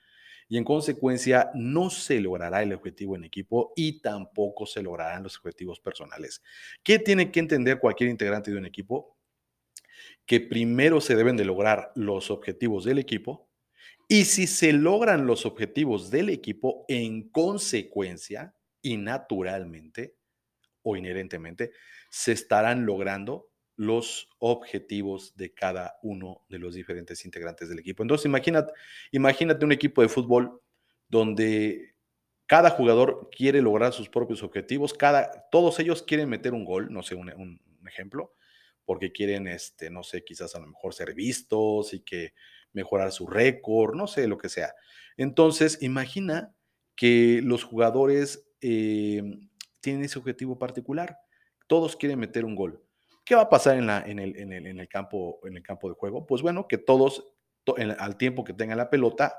y 0.48 0.58
en 0.58 0.64
consecuencia 0.64 1.50
no 1.54 1.90
se 1.90 2.20
logrará 2.20 2.62
el 2.62 2.72
objetivo 2.72 3.16
en 3.16 3.24
equipo 3.24 3.72
y 3.76 4.00
tampoco 4.00 4.66
se 4.66 4.82
lograrán 4.82 5.22
los 5.22 5.36
objetivos 5.38 5.80
personales. 5.80 6.42
¿Qué 6.82 6.98
tiene 6.98 7.30
que 7.30 7.40
entender 7.40 7.78
cualquier 7.78 8.10
integrante 8.10 8.50
de 8.50 8.58
un 8.58 8.66
equipo? 8.66 9.16
Que 10.26 10.40
primero 10.40 11.00
se 11.00 11.16
deben 11.16 11.37
de 11.37 11.44
lograr 11.44 11.92
los 11.94 12.30
objetivos 12.30 12.84
del 12.84 12.99
equipo 12.99 13.50
y 14.08 14.25
si 14.25 14.46
se 14.46 14.73
logran 14.73 15.26
los 15.26 15.46
objetivos 15.46 16.11
del 16.11 16.28
equipo, 16.28 16.84
en 16.88 17.30
consecuencia 17.30 18.54
y 18.82 18.96
naturalmente 18.96 20.16
o 20.82 20.96
inherentemente, 20.96 21.73
se 22.11 22.32
estarán 22.32 22.84
logrando 22.84 23.49
los 23.76 24.28
objetivos 24.38 25.34
de 25.37 25.52
cada 25.52 25.96
uno 26.02 26.44
de 26.49 26.58
los 26.58 26.75
diferentes 26.75 27.25
integrantes 27.25 27.68
del 27.68 27.78
equipo. 27.78 28.02
Entonces, 28.02 28.26
imagínate, 28.26 28.73
imagínate 29.11 29.64
un 29.64 29.73
equipo 29.73 30.02
de 30.02 30.08
fútbol 30.08 30.61
donde 31.08 31.94
cada 32.46 32.70
jugador 32.70 33.30
quiere 33.34 33.62
lograr 33.62 33.92
sus 33.92 34.08
propios 34.08 34.42
objetivos, 34.42 34.92
cada, 34.92 35.49
todos 35.50 35.78
ellos 35.80 36.02
quieren 36.02 36.28
meter 36.28 36.52
un 36.52 36.64
gol, 36.64 36.92
no 36.92 37.02
sé, 37.02 37.14
un, 37.14 37.61
ejemplo, 37.87 38.34
porque 38.84 39.12
quieren, 39.12 39.46
este, 39.48 39.90
no 39.90 40.02
sé, 40.02 40.24
quizás 40.24 40.54
a 40.54 40.60
lo 40.60 40.66
mejor 40.66 40.94
ser 40.94 41.14
vistos 41.14 41.94
y 41.94 42.00
que 42.00 42.34
mejorar 42.72 43.12
su 43.12 43.26
récord, 43.26 43.94
no 43.94 44.06
sé, 44.06 44.26
lo 44.26 44.38
que 44.38 44.48
sea. 44.48 44.74
Entonces, 45.16 45.82
imagina 45.82 46.54
que 46.96 47.40
los 47.42 47.64
jugadores 47.64 48.50
eh, 48.60 49.22
tienen 49.80 50.04
ese 50.04 50.18
objetivo 50.18 50.58
particular. 50.58 51.18
Todos 51.66 51.96
quieren 51.96 52.18
meter 52.18 52.44
un 52.44 52.54
gol. 52.54 52.82
¿Qué 53.24 53.34
va 53.34 53.42
a 53.42 53.48
pasar 53.48 53.76
en, 53.76 53.86
la, 53.86 54.02
en, 54.04 54.18
el, 54.18 54.36
en, 54.36 54.52
el, 54.52 54.66
en, 54.66 54.80
el, 54.80 54.88
campo, 54.88 55.40
en 55.44 55.56
el 55.56 55.62
campo 55.62 55.88
de 55.88 55.94
juego? 55.94 56.26
Pues 56.26 56.42
bueno, 56.42 56.68
que 56.68 56.78
todos, 56.78 57.34
to, 57.64 57.74
al 57.98 58.16
tiempo 58.18 58.44
que 58.44 58.52
tengan 58.52 58.78
la 58.78 58.90
pelota, 58.90 59.38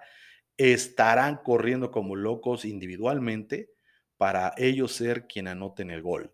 estarán 0.57 1.37
corriendo 1.43 1.91
como 1.91 2.15
locos 2.15 2.65
individualmente 2.65 3.71
para 4.17 4.53
ellos 4.57 4.93
ser 4.93 5.27
quien 5.27 5.47
anoten 5.47 5.91
el 5.91 6.01
gol. 6.01 6.33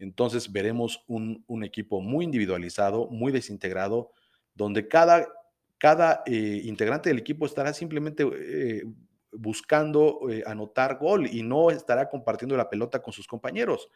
Entonces 0.00 0.50
veremos 0.50 1.04
un, 1.06 1.44
equipo 1.62 2.00
muy 2.00 2.24
individualizado, 2.24 3.06
muy 3.08 3.32
desintegrado, 3.32 4.10
donde 4.54 4.88
cada, 4.88 5.28
cada 5.76 6.22
eh, 6.26 6.62
integrante 6.64 7.10
del 7.10 7.18
equipo 7.18 7.44
estará 7.44 7.74
simplemente 7.74 8.26
eh, 8.32 8.82
buscando 9.30 10.20
eh, 10.30 10.42
anotar 10.46 10.96
gol 10.96 11.26
y 11.26 11.42
no 11.42 11.70
estará 11.70 12.08
compartiendo 12.08 12.56
la 12.56 12.70
pelota 12.70 13.02
con 13.02 13.12
sus 13.12 13.26
compañeros. 13.26 13.90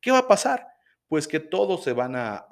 ¿Qué 0.00 0.12
va 0.12 0.18
a 0.18 0.28
pasar? 0.28 0.64
Pues 1.08 1.26
que 1.26 1.40
todos 1.40 1.82
se 1.82 1.92
van 1.92 2.14
a, 2.14 2.46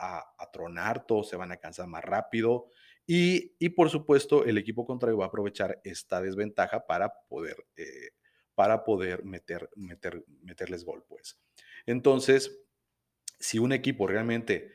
tronar, 0.53 1.07
todos 1.07 1.29
se 1.29 1.37
van 1.37 1.53
a 1.53 1.59
cansar 1.59 1.87
más 1.87 2.05
rápido 2.05 2.71
y, 3.07 3.55
y, 3.61 3.69
por 3.69 3.89
supuesto 3.89 4.45
el 4.45 4.59
equipo 4.59 4.85
contrario 4.85 5.19
va 5.19 5.27
a 5.27 5.29
aprovechar 5.29 5.81
esta 5.85 6.21
desventaja 6.21 6.87
para 6.87 7.13
poder, 7.29 7.57
para 8.57 8.83
poder 8.83 9.25
meter, 9.25 9.71
meter, 9.77 10.25
meterles 10.43 10.85
gol. 10.85 11.05
Pues. 11.07 11.39
Entonces, 11.85 12.66
si 13.39 13.59
un 13.59 13.73
equipo 13.73 14.07
realmente 14.07 14.73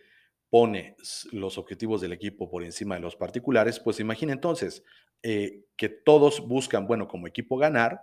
pone 0.49 0.95
los 1.31 1.57
objetivos 1.57 2.01
del 2.01 2.13
equipo 2.13 2.49
por 2.49 2.63
encima 2.63 2.95
de 2.95 3.01
los 3.01 3.15
particulares, 3.15 3.79
pues 3.79 3.99
imagina 3.99 4.33
entonces 4.33 4.83
eh, 5.23 5.65
que 5.77 5.89
todos 5.89 6.47
buscan, 6.47 6.87
bueno, 6.87 7.07
como 7.07 7.27
equipo 7.27 7.57
ganar, 7.57 8.01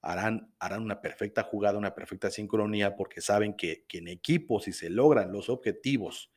harán, 0.00 0.52
harán 0.58 0.82
una 0.82 1.00
perfecta 1.00 1.42
jugada, 1.42 1.78
una 1.78 1.94
perfecta 1.94 2.30
sincronía, 2.30 2.94
porque 2.94 3.20
saben 3.20 3.54
que, 3.54 3.84
que, 3.88 3.98
en 3.98 4.08
equipo, 4.08 4.60
si 4.60 4.72
se 4.72 4.90
logran 4.90 5.32
los 5.32 5.48
objetivos 5.48 6.30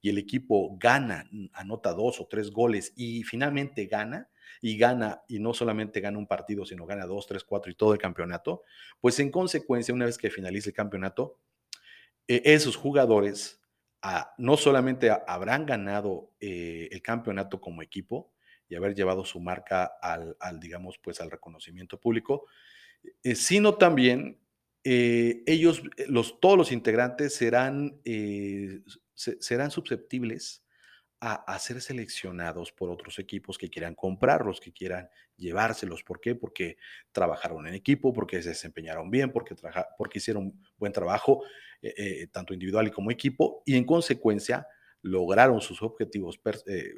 y 0.00 0.10
el 0.10 0.18
equipo 0.18 0.76
gana, 0.78 1.28
anota 1.52 1.92
dos 1.92 2.20
o 2.20 2.26
tres 2.28 2.52
goles 2.52 2.92
y 2.96 3.24
finalmente 3.24 3.86
gana, 3.86 4.30
y 4.60 4.76
gana, 4.76 5.22
y 5.28 5.38
no 5.40 5.54
solamente 5.54 6.00
gana 6.00 6.18
un 6.18 6.26
partido, 6.26 6.64
sino 6.64 6.86
gana 6.86 7.06
dos, 7.06 7.26
tres, 7.26 7.44
cuatro 7.44 7.70
y 7.70 7.74
todo 7.74 7.92
el 7.92 7.98
campeonato, 7.98 8.62
pues 9.00 9.18
en 9.20 9.30
consecuencia, 9.30 9.94
una 9.94 10.06
vez 10.06 10.18
que 10.18 10.30
finalice 10.30 10.70
el 10.70 10.74
campeonato, 10.74 11.38
eh, 12.28 12.42
esos 12.44 12.76
jugadores 12.76 13.58
no 14.38 14.56
solamente 14.56 15.10
habrán 15.26 15.66
ganado 15.66 16.32
eh, 16.40 16.88
el 16.92 17.02
campeonato 17.02 17.60
como 17.60 17.82
equipo 17.82 18.32
y 18.68 18.76
haber 18.76 18.94
llevado 18.94 19.24
su 19.24 19.40
marca 19.40 19.84
al, 20.00 20.36
digamos, 20.60 20.98
pues 20.98 21.20
al 21.20 21.30
reconocimiento 21.30 21.98
público, 21.98 22.46
eh, 23.22 23.34
sino 23.34 23.74
también 23.74 24.38
eh, 24.84 25.42
ellos, 25.46 25.82
los, 26.06 26.38
todos 26.40 26.56
los 26.56 26.70
integrantes 26.70 27.34
serán, 27.34 28.00
se, 28.04 29.42
serán 29.42 29.70
susceptibles 29.70 30.64
a, 31.20 31.58
ser 31.58 31.80
seleccionados 31.80 32.70
por 32.70 32.90
otros 32.90 33.18
equipos 33.18 33.58
que 33.58 33.68
quieran 33.68 33.94
comprarlos, 33.94 34.60
que 34.60 34.72
quieran 34.72 35.08
llevárselos. 35.36 36.04
¿Por 36.04 36.20
qué? 36.20 36.34
Porque 36.36 36.76
trabajaron 37.10 37.66
en 37.66 37.74
equipo, 37.74 38.12
porque 38.12 38.40
se 38.42 38.50
desempeñaron 38.50 39.10
bien, 39.10 39.32
porque, 39.32 39.56
porque 39.96 40.18
hicieron 40.18 40.52
buen 40.76 40.92
trabajo, 40.92 41.42
eh, 41.82 41.94
eh, 41.96 42.26
tanto 42.28 42.54
individual 42.54 42.90
como 42.92 43.10
equipo, 43.10 43.62
y 43.66 43.76
en 43.76 43.84
consecuencia 43.84 44.66
lograron 45.02 45.60
sus 45.60 45.82
objetivos, 45.82 46.40
eh, 46.66 46.94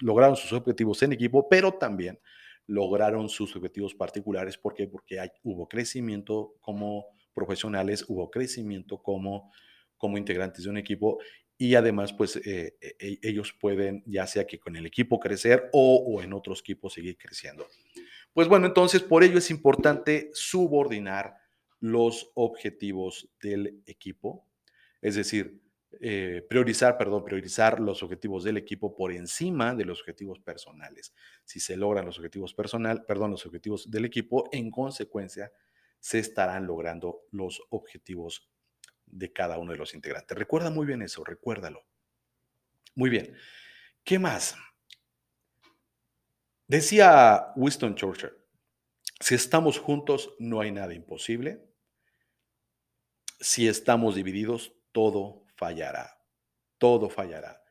lograron 0.00 0.36
sus 0.36 0.52
objetivos 0.52 1.02
en 1.02 1.12
equipo, 1.12 1.48
pero 1.48 1.74
también 1.74 2.20
lograron 2.68 3.28
sus 3.28 3.54
objetivos 3.56 3.94
particulares. 3.94 4.58
¿Por 4.58 4.74
qué? 4.74 4.86
Porque 4.86 5.18
hay, 5.18 5.30
hubo 5.42 5.68
crecimiento 5.68 6.54
como 6.60 7.06
profesionales, 7.34 8.04
hubo 8.08 8.30
crecimiento 8.30 9.02
como, 9.02 9.52
como 9.96 10.18
integrantes 10.18 10.64
de 10.64 10.70
un 10.70 10.76
equipo 10.76 11.18
y 11.58 11.74
además, 11.74 12.12
pues 12.12 12.36
eh, 12.36 12.76
eh, 12.80 13.18
ellos 13.22 13.54
pueden, 13.58 14.02
ya 14.06 14.26
sea 14.26 14.46
que 14.46 14.58
con 14.58 14.76
el 14.76 14.86
equipo 14.86 15.18
crecer 15.18 15.70
o, 15.72 16.04
o, 16.06 16.22
en 16.22 16.32
otros 16.32 16.60
equipos 16.60 16.94
seguir 16.94 17.16
creciendo. 17.16 17.66
Pues 18.32 18.48
bueno, 18.48 18.66
entonces 18.66 19.02
por 19.02 19.24
ello 19.24 19.38
es 19.38 19.50
importante 19.50 20.30
subordinar 20.34 21.34
los 21.80 22.30
objetivos 22.34 23.28
del 23.40 23.82
equipo, 23.86 24.46
es 25.00 25.14
decir, 25.14 25.60
eh, 26.00 26.44
priorizar, 26.48 26.98
perdón, 26.98 27.24
priorizar 27.24 27.80
los 27.80 28.02
objetivos 28.02 28.44
del 28.44 28.58
equipo 28.58 28.94
por 28.94 29.12
encima 29.12 29.74
de 29.74 29.84
los 29.84 30.00
objetivos 30.00 30.40
personales. 30.40 31.14
Si 31.44 31.60
se 31.60 31.76
logran 31.76 32.04
los 32.04 32.18
objetivos 32.18 32.52
personal, 32.52 33.04
perdón, 33.06 33.30
los 33.30 33.46
objetivos 33.46 33.90
del 33.90 34.04
equipo, 34.04 34.48
en 34.52 34.70
consecuencia 34.70 35.50
se 35.98 36.18
estarán 36.18 36.66
logrando 36.66 37.22
los 37.30 37.62
objetivos 37.70 38.50
de 39.06 39.32
cada 39.32 39.58
uno 39.58 39.72
de 39.72 39.78
los 39.78 39.94
integrantes. 39.94 40.36
Recuerda 40.36 40.70
muy 40.70 40.86
bien 40.86 41.02
eso, 41.02 41.24
recuérdalo. 41.24 41.84
Muy 42.94 43.10
bien. 43.10 43.36
¿Qué 44.04 44.18
más? 44.18 44.56
Decía 46.68 47.52
Winston 47.56 47.94
Churchill, 47.94 48.32
si 49.20 49.34
estamos 49.34 49.78
juntos 49.78 50.34
no 50.38 50.60
hay 50.60 50.72
nada 50.72 50.94
imposible. 50.94 51.62
Si 53.40 53.68
estamos 53.68 54.14
divididos, 54.14 54.72
todo 54.92 55.44
fallará. 55.56 56.18
Todo 56.78 57.08
fallará. 57.08 57.62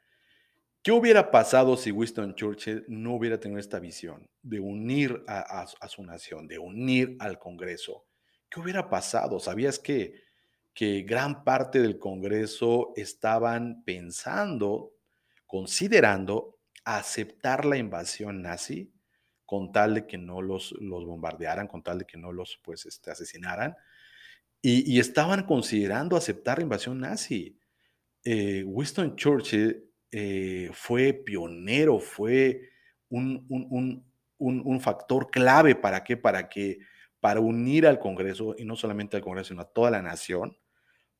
¿Qué 0.81 0.91
hubiera 0.91 1.31
pasado 1.31 1.77
si 1.77 1.91
Winston 1.91 2.35
Churchill 2.35 2.85
no 2.87 3.15
hubiera 3.15 3.39
tenido 3.39 3.59
esta 3.59 3.79
visión 3.79 4.29
de 4.43 4.59
unir 4.59 5.23
a, 5.27 5.63
a, 5.63 5.87
su 5.87 6.03
nación, 6.03 6.47
de 6.47 6.59
unir 6.59 7.17
al 7.19 7.39
Congreso? 7.39 8.05
¿Qué 8.49 8.59
hubiera 8.59 8.87
pasado? 8.87 9.39
¿Sabías 9.39 9.79
que 9.79 10.24
que 10.75 11.03
gran 11.03 11.45
parte 11.45 11.81
del 11.81 11.97
Congreso 11.97 12.91
estaban 12.97 13.83
pensando, 13.85 14.91
considerando 15.47 16.59
aceptar 16.83 17.63
la 17.63 17.77
invasión 17.77 18.41
nazi 18.41 18.91
con 19.45 19.71
tal 19.71 19.93
de 19.93 20.05
que 20.05 20.17
no 20.17 20.41
los, 20.41 20.73
los 20.73 21.05
bombardearan, 21.05 21.67
con 21.67 21.81
tal 21.81 21.99
de 21.99 22.05
que 22.05 22.17
no 22.17 22.33
los 22.33 22.59
pues, 22.61 22.85
este, 22.85 23.09
asesinaran, 23.09 23.75
y, 24.61 24.99
estaban 24.99 25.45
considerando 25.45 26.17
aceptar 26.17 26.57
la 26.57 26.63
invasión 26.63 26.99
nazi. 26.99 27.55
Eh, 28.23 28.63
Winston 28.65 29.15
Churchill 29.15 29.91
eh, 30.11 30.71
fue 30.73 31.13
pionero, 31.13 31.99
fue 31.99 32.71
un, 33.09 33.45
un, 33.47 34.03
un, 34.39 34.61
un, 34.65 34.81
factor 34.81 35.29
clave 35.29 35.75
para 35.75 36.03
para 36.19 36.49
que, 36.49 36.79
para 37.19 37.39
unir 37.39 37.85
al 37.85 37.99
Congreso, 37.99 38.55
y 38.57 38.65
no 38.65 38.75
solamente 38.75 39.17
al 39.17 39.23
Congreso, 39.23 39.49
sino 39.49 39.61
a 39.61 39.71
toda 39.71 39.91
la 39.91 40.01
nación, 40.01 40.57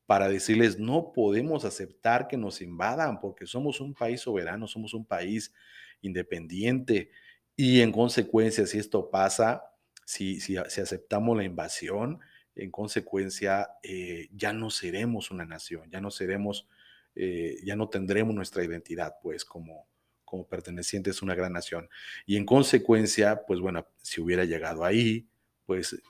para 0.06 0.28
decirles, 0.28 0.78
no 0.78 1.12
podemos 1.12 1.64
aceptar 1.64 2.28
que 2.28 2.36
nos 2.36 2.62
invadan 2.62 3.20
porque 3.20 3.46
somos 3.46 3.80
un 3.80 3.92
país 3.94 4.20
soberano, 4.20 4.68
somos 4.68 4.94
un 4.94 5.04
país 5.04 5.52
independiente 6.00 7.10
y 7.56 7.80
en 7.80 7.90
consecuencia, 7.90 8.66
si 8.66 8.78
esto 8.78 9.10
pasa, 9.10 9.64
si, 10.04 10.40
si, 10.40 10.56
aceptamos 10.58 11.36
la 11.36 11.44
invasión, 11.44 12.20
en 12.54 12.70
consecuencia 12.70 13.70
eh, 13.82 14.28
ya 14.32 14.52
no 14.52 14.70
seremos 14.70 15.30
una 15.30 15.46
nación, 15.46 15.90
ya 15.90 16.00
no 16.00 16.10
seremos, 16.10 16.68
eh, 17.14 17.56
ya 17.64 17.74
no 17.74 17.88
tendremos 17.88 18.34
nuestra 18.34 18.62
identidad, 18.62 19.16
pues 19.22 19.44
como, 19.44 19.86
como 20.24 20.46
pertenecientes 20.46 21.20
a 21.20 21.24
una 21.24 21.34
gran 21.34 21.54
nación. 21.54 21.88
Y 22.26 22.36
en 22.36 22.44
consecuencia, 22.44 23.44
pues 23.46 23.60
bueno, 23.60 23.86
si 24.02 24.20
hubiera 24.20 24.44
llegado 24.44 24.84
ahí, 24.84 25.26
pues, 25.64 26.00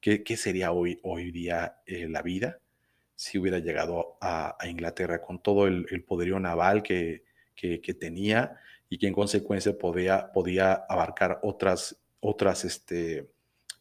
¿qué, 0.00 0.24
qué 0.24 0.36
sería 0.38 0.72
hoy, 0.72 1.00
hoy 1.02 1.30
día 1.30 1.82
eh, 1.86 2.08
la 2.08 2.22
vida? 2.22 2.60
Si 3.16 3.38
hubiera 3.38 3.58
llegado 3.58 4.16
a, 4.20 4.56
Inglaterra 4.68 5.20
con 5.20 5.42
todo 5.42 5.66
el, 5.66 6.04
poderío 6.04 6.38
naval 6.40 6.82
que, 6.82 7.24
que, 7.54 7.94
tenía 7.94 8.58
y 8.88 8.98
que 8.98 9.06
en 9.06 9.14
consecuencia 9.14 9.76
podía, 9.78 10.32
podía 10.32 10.72
abarcar 10.88 11.40
otras, 11.42 11.96
otras 12.20 12.64
este, 12.64 13.30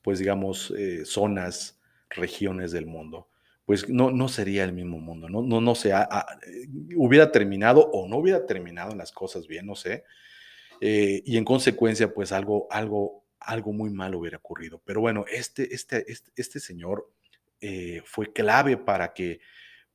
pues 0.02 0.20
digamos, 0.20 0.72
eh, 0.78 1.06
zonas, 1.06 1.80
regiones 2.10 2.72
del 2.72 2.86
mundo. 2.86 3.28
Pues 3.66 3.88
no, 3.90 4.12
no 4.12 4.28
sería 4.28 4.66
el 4.66 4.74
mismo 4.74 5.00
mundo, 5.00 5.30
no, 5.30 5.42
no, 5.42 5.62
no 5.62 5.74
se 5.74 5.94
hubiera 6.98 7.32
terminado 7.32 7.90
o 7.92 8.08
no 8.10 8.18
hubiera 8.18 8.46
terminado 8.46 8.94
las 8.94 9.12
cosas 9.12 9.48
bien, 9.48 9.66
no 9.66 9.76
sé. 9.76 10.04
Eh, 10.82 11.24
y 11.26 11.38
en 11.38 11.46
consecuencia, 11.46 12.14
pues 12.14 12.34
algo, 12.34 12.68
algo, 12.70 13.24
algo 13.40 13.72
muy 13.72 13.90
malo 13.90 14.20
hubiera 14.20 14.38
ocurrido. 14.38 14.82
Pero 14.84 15.00
bueno, 15.00 15.24
este, 15.32 15.74
este, 15.74 16.12
este, 16.12 16.32
este 16.36 16.60
señor 16.60 17.10
eh, 17.66 18.02
fue 18.04 18.34
clave 18.34 18.76
para 18.76 19.14
que, 19.14 19.40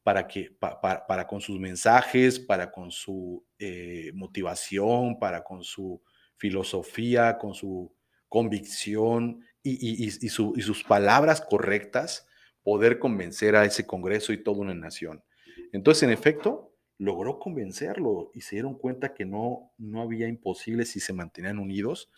para, 0.03 0.27
que 0.27 0.51
pa, 0.59 0.81
pa, 0.81 1.07
para 1.07 1.27
con 1.27 1.43
sus 1.43 1.61
mensajes, 1.61 2.41
para 2.41 2.73
con 2.73 2.91
su 2.91 3.45
eh, 3.59 4.11
motivación, 4.15 5.19
para 5.19 5.45
con 5.45 5.63
su 5.63 6.03
filosofía, 6.39 7.37
con 7.37 7.53
su 7.53 7.95
convicción 8.27 9.45
y, 9.63 10.07
y, 10.07 10.29
sus 10.31 10.83
palabras 10.85 11.43
correctas, 11.43 12.27
poder 12.63 12.99
convencer 12.99 13.55
a 13.55 13.67
ese 13.67 13.87
Congreso 13.87 14.33
y 14.33 14.43
toda 14.43 14.61
una 14.61 14.75
nación. 14.75 15.23
Entonces, 15.71 16.05
en 16.05 16.11
efecto, 16.11 16.75
logró 16.97 17.39
convencerlo 17.39 18.31
y 18.33 18.41
se 18.41 18.57
dieron 18.57 18.79
cuenta 18.79 19.13
que 19.13 19.27
no, 19.27 19.75
no 19.77 20.01
había 20.01 20.27
imposible 20.27 20.87
si 20.87 21.01
se 21.01 21.13
mantenían 21.13 21.59
unidos 21.59 22.11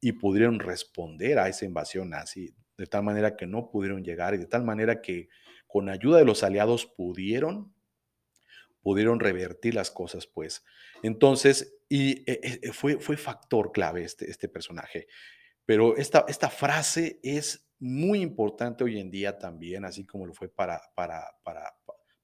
y 0.00 0.12
pudieron 0.12 0.60
responder 0.60 1.40
a 1.40 1.48
esa 1.48 1.64
invasión 1.64 2.10
nazi, 2.10 2.54
de 2.76 2.86
tal 2.86 3.02
manera 3.02 3.36
que 3.36 3.46
no 3.46 3.70
pudieron 3.70 4.04
llegar 4.04 4.34
y 4.34 4.38
de 4.38 4.46
tal 4.46 4.64
manera 4.64 5.00
que 5.00 5.28
con 5.66 5.88
ayuda 5.88 6.18
de 6.18 6.24
los 6.24 6.42
aliados 6.42 6.86
pudieron 6.86 7.74
pudieron 8.84 9.18
revertir 9.18 9.74
las 9.74 9.90
cosas, 9.90 10.26
pues. 10.26 10.62
Entonces, 11.02 11.74
y 11.88 12.30
eh, 12.30 12.60
eh, 12.62 12.72
fue, 12.72 13.00
fue 13.00 13.16
factor 13.16 13.72
clave 13.72 14.04
este, 14.04 14.30
este 14.30 14.46
personaje. 14.46 15.08
Pero 15.64 15.96
esta, 15.96 16.26
esta 16.28 16.50
frase 16.50 17.18
es 17.22 17.66
muy 17.78 18.20
importante 18.20 18.84
hoy 18.84 19.00
en 19.00 19.10
día 19.10 19.38
también, 19.38 19.86
así 19.86 20.04
como 20.04 20.26
lo 20.26 20.34
fue 20.34 20.48
para, 20.48 20.82
para, 20.94 21.24
para, 21.42 21.74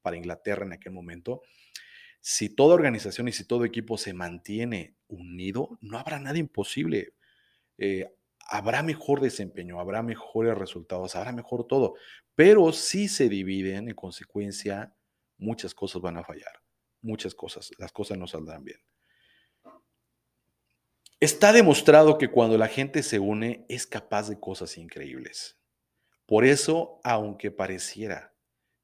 para 0.02 0.16
Inglaterra 0.18 0.66
en 0.66 0.74
aquel 0.74 0.92
momento. 0.92 1.42
Si 2.20 2.54
toda 2.54 2.74
organización 2.74 3.28
y 3.28 3.32
si 3.32 3.46
todo 3.46 3.64
equipo 3.64 3.96
se 3.96 4.12
mantiene 4.12 4.96
unido, 5.08 5.78
no 5.80 5.98
habrá 5.98 6.18
nada 6.18 6.36
imposible. 6.38 7.14
Eh, 7.78 8.14
habrá 8.50 8.82
mejor 8.82 9.20
desempeño, 9.20 9.78
habrá 9.78 10.02
mejores 10.02 10.58
resultados, 10.58 11.14
habrá 11.14 11.32
mejor 11.32 11.66
todo. 11.68 11.94
Pero 12.34 12.72
si 12.72 13.06
se 13.08 13.28
dividen, 13.28 13.88
en 13.88 13.94
consecuencia, 13.94 14.92
muchas 15.38 15.72
cosas 15.72 16.02
van 16.02 16.18
a 16.18 16.24
fallar. 16.24 16.60
Muchas 17.00 17.34
cosas. 17.34 17.70
Las 17.78 17.92
cosas 17.92 18.18
no 18.18 18.26
saldrán 18.26 18.64
bien. 18.64 18.80
Está 21.20 21.52
demostrado 21.52 22.18
que 22.18 22.30
cuando 22.30 22.58
la 22.58 22.66
gente 22.66 23.02
se 23.04 23.20
une 23.20 23.64
es 23.68 23.86
capaz 23.86 24.28
de 24.28 24.40
cosas 24.40 24.76
increíbles. 24.78 25.56
Por 26.26 26.44
eso, 26.44 27.00
aunque 27.04 27.50
pareciera 27.50 28.34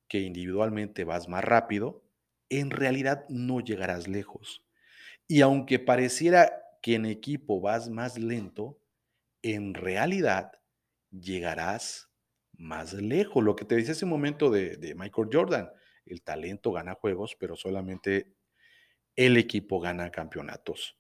que 0.07 0.21
individualmente 0.21 1.03
vas 1.05 1.29
más 1.29 1.43
rápido, 1.43 2.05
en 2.51 2.71
realidad 2.71 3.25
no 3.29 3.61
llegarás 3.61 4.07
lejos. 4.07 4.65
Y 5.27 5.41
aunque 5.41 5.81
pareciera 5.81 6.53
que 6.83 6.95
en 6.95 7.07
equipo 7.07 7.61
vas 7.61 7.89
más 7.89 8.17
lento, 8.17 8.79
en 9.55 9.75
realidad 9.75 10.53
llegarás 11.11 12.11
más 12.53 12.93
lejos. 12.95 13.45
Lo 13.45 13.55
que 13.55 13.65
te 13.65 13.77
dice 13.77 13.93
ese 13.93 14.07
momento 14.07 14.51
de, 14.51 14.95
Michael 14.97 15.29
Jordan, 15.33 15.71
el 16.05 16.23
talento 16.23 16.73
gana 16.73 16.95
juegos, 16.95 17.37
pero 17.39 17.57
solamente 17.57 18.35
el 19.15 19.37
equipo 19.37 19.81
gana 19.81 20.11
campeonatos. 20.11 20.99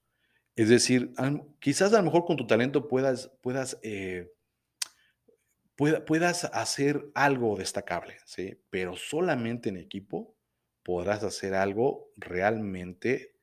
Es 0.54 0.68
decir, 0.68 1.12
quizás 1.60 1.92
a 1.92 1.98
lo 1.98 2.04
mejor 2.04 2.24
con 2.24 2.36
tu 2.36 2.46
talento 2.46 2.88
puedas, 2.88 3.30
puedas, 3.42 3.78
eh, 3.82 4.32
puedas 5.76 6.44
hacer 6.44 7.10
algo 7.14 7.56
destacable, 7.56 8.16
¿sí? 8.24 8.58
pero 8.70 8.96
solamente 8.96 9.68
en 9.68 9.76
equipo 9.76 10.34
podrás 10.82 11.24
hacer 11.24 11.54
algo 11.54 12.10
realmente 12.16 13.36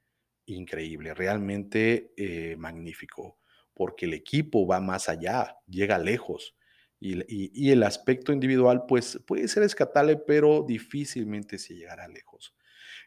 increíble, 0.46 1.14
realmente 1.14 2.14
eh, 2.18 2.56
magnífico, 2.58 3.43
porque 3.74 4.06
el 4.06 4.14
equipo 4.14 4.68
va 4.68 4.80
más 4.80 5.10
allá, 5.10 5.58
llega 5.68 5.98
lejos. 5.98 6.56
Y, 7.00 7.70
el 7.70 7.84
aspecto 7.84 8.32
individual, 8.32 8.86
pues 8.88 9.20
puede 9.28 9.50
ser 9.50 9.64
escatable, 9.64 10.16
pero 10.16 10.64
difícilmente 10.66 11.58
se 11.58 11.76
llegará 11.76 12.08
lejos. 12.08 12.56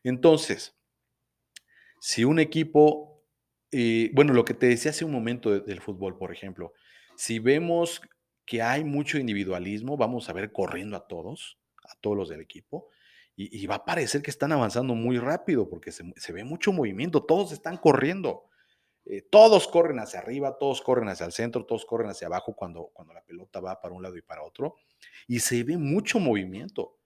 Entonces, 0.04 0.76
si 1.98 2.24
un 2.24 2.38
equipo, 2.38 3.24
eh, 3.70 4.10
bueno, 4.12 4.34
lo 4.34 4.44
que 4.44 4.52
te 4.52 4.66
decía 4.66 4.90
hace 4.90 5.06
un 5.06 5.12
momento 5.12 5.60
del 5.60 5.80
fútbol, 5.80 6.18
por 6.18 6.30
ejemplo, 6.30 6.74
si 7.16 7.38
vemos 7.38 8.02
que 8.44 8.60
hay 8.60 8.84
mucho 8.84 9.18
individualismo, 9.18 9.96
vamos 9.96 10.28
a 10.28 10.34
ver 10.34 10.52
corriendo 10.52 10.96
a 10.96 11.06
todos, 11.06 11.58
a 11.82 11.98
todos 12.02 12.18
los 12.18 12.28
del 12.28 12.42
equipo, 12.42 12.88
y, 13.38 13.66
va 13.66 13.76
a 13.76 13.84
parecer 13.84 14.22
que 14.22 14.30
están 14.30 14.52
avanzando 14.52 14.94
muy 14.94 15.18
rápido 15.18 15.68
porque 15.68 15.92
se 15.92 16.32
ve 16.32 16.42
mucho 16.44 16.72
movimiento, 16.72 17.22
todos 17.22 17.52
están 17.52 17.76
corriendo. 17.76 18.45
Eh, 19.08 19.22
todos 19.30 19.68
corren 19.68 20.00
hacia 20.00 20.18
arriba, 20.18 20.58
todos 20.58 20.82
corren 20.82 21.08
hacia 21.08 21.26
el 21.26 21.32
centro, 21.32 21.64
todos 21.64 21.86
corren 21.86 22.10
hacia 22.10 22.26
abajo 22.26 22.54
cuando, 22.54 22.90
cuando 22.92 23.14
la 23.14 23.22
pelota 23.22 23.60
va 23.60 23.80
para 23.80 23.94
un 23.94 24.02
lado 24.02 24.16
y 24.16 24.22
para 24.22 24.42
otro. 24.42 24.74
Y 25.28 25.38
se 25.38 25.62
ve 25.62 25.76
mucho 25.76 26.18
movimiento. 26.18 26.98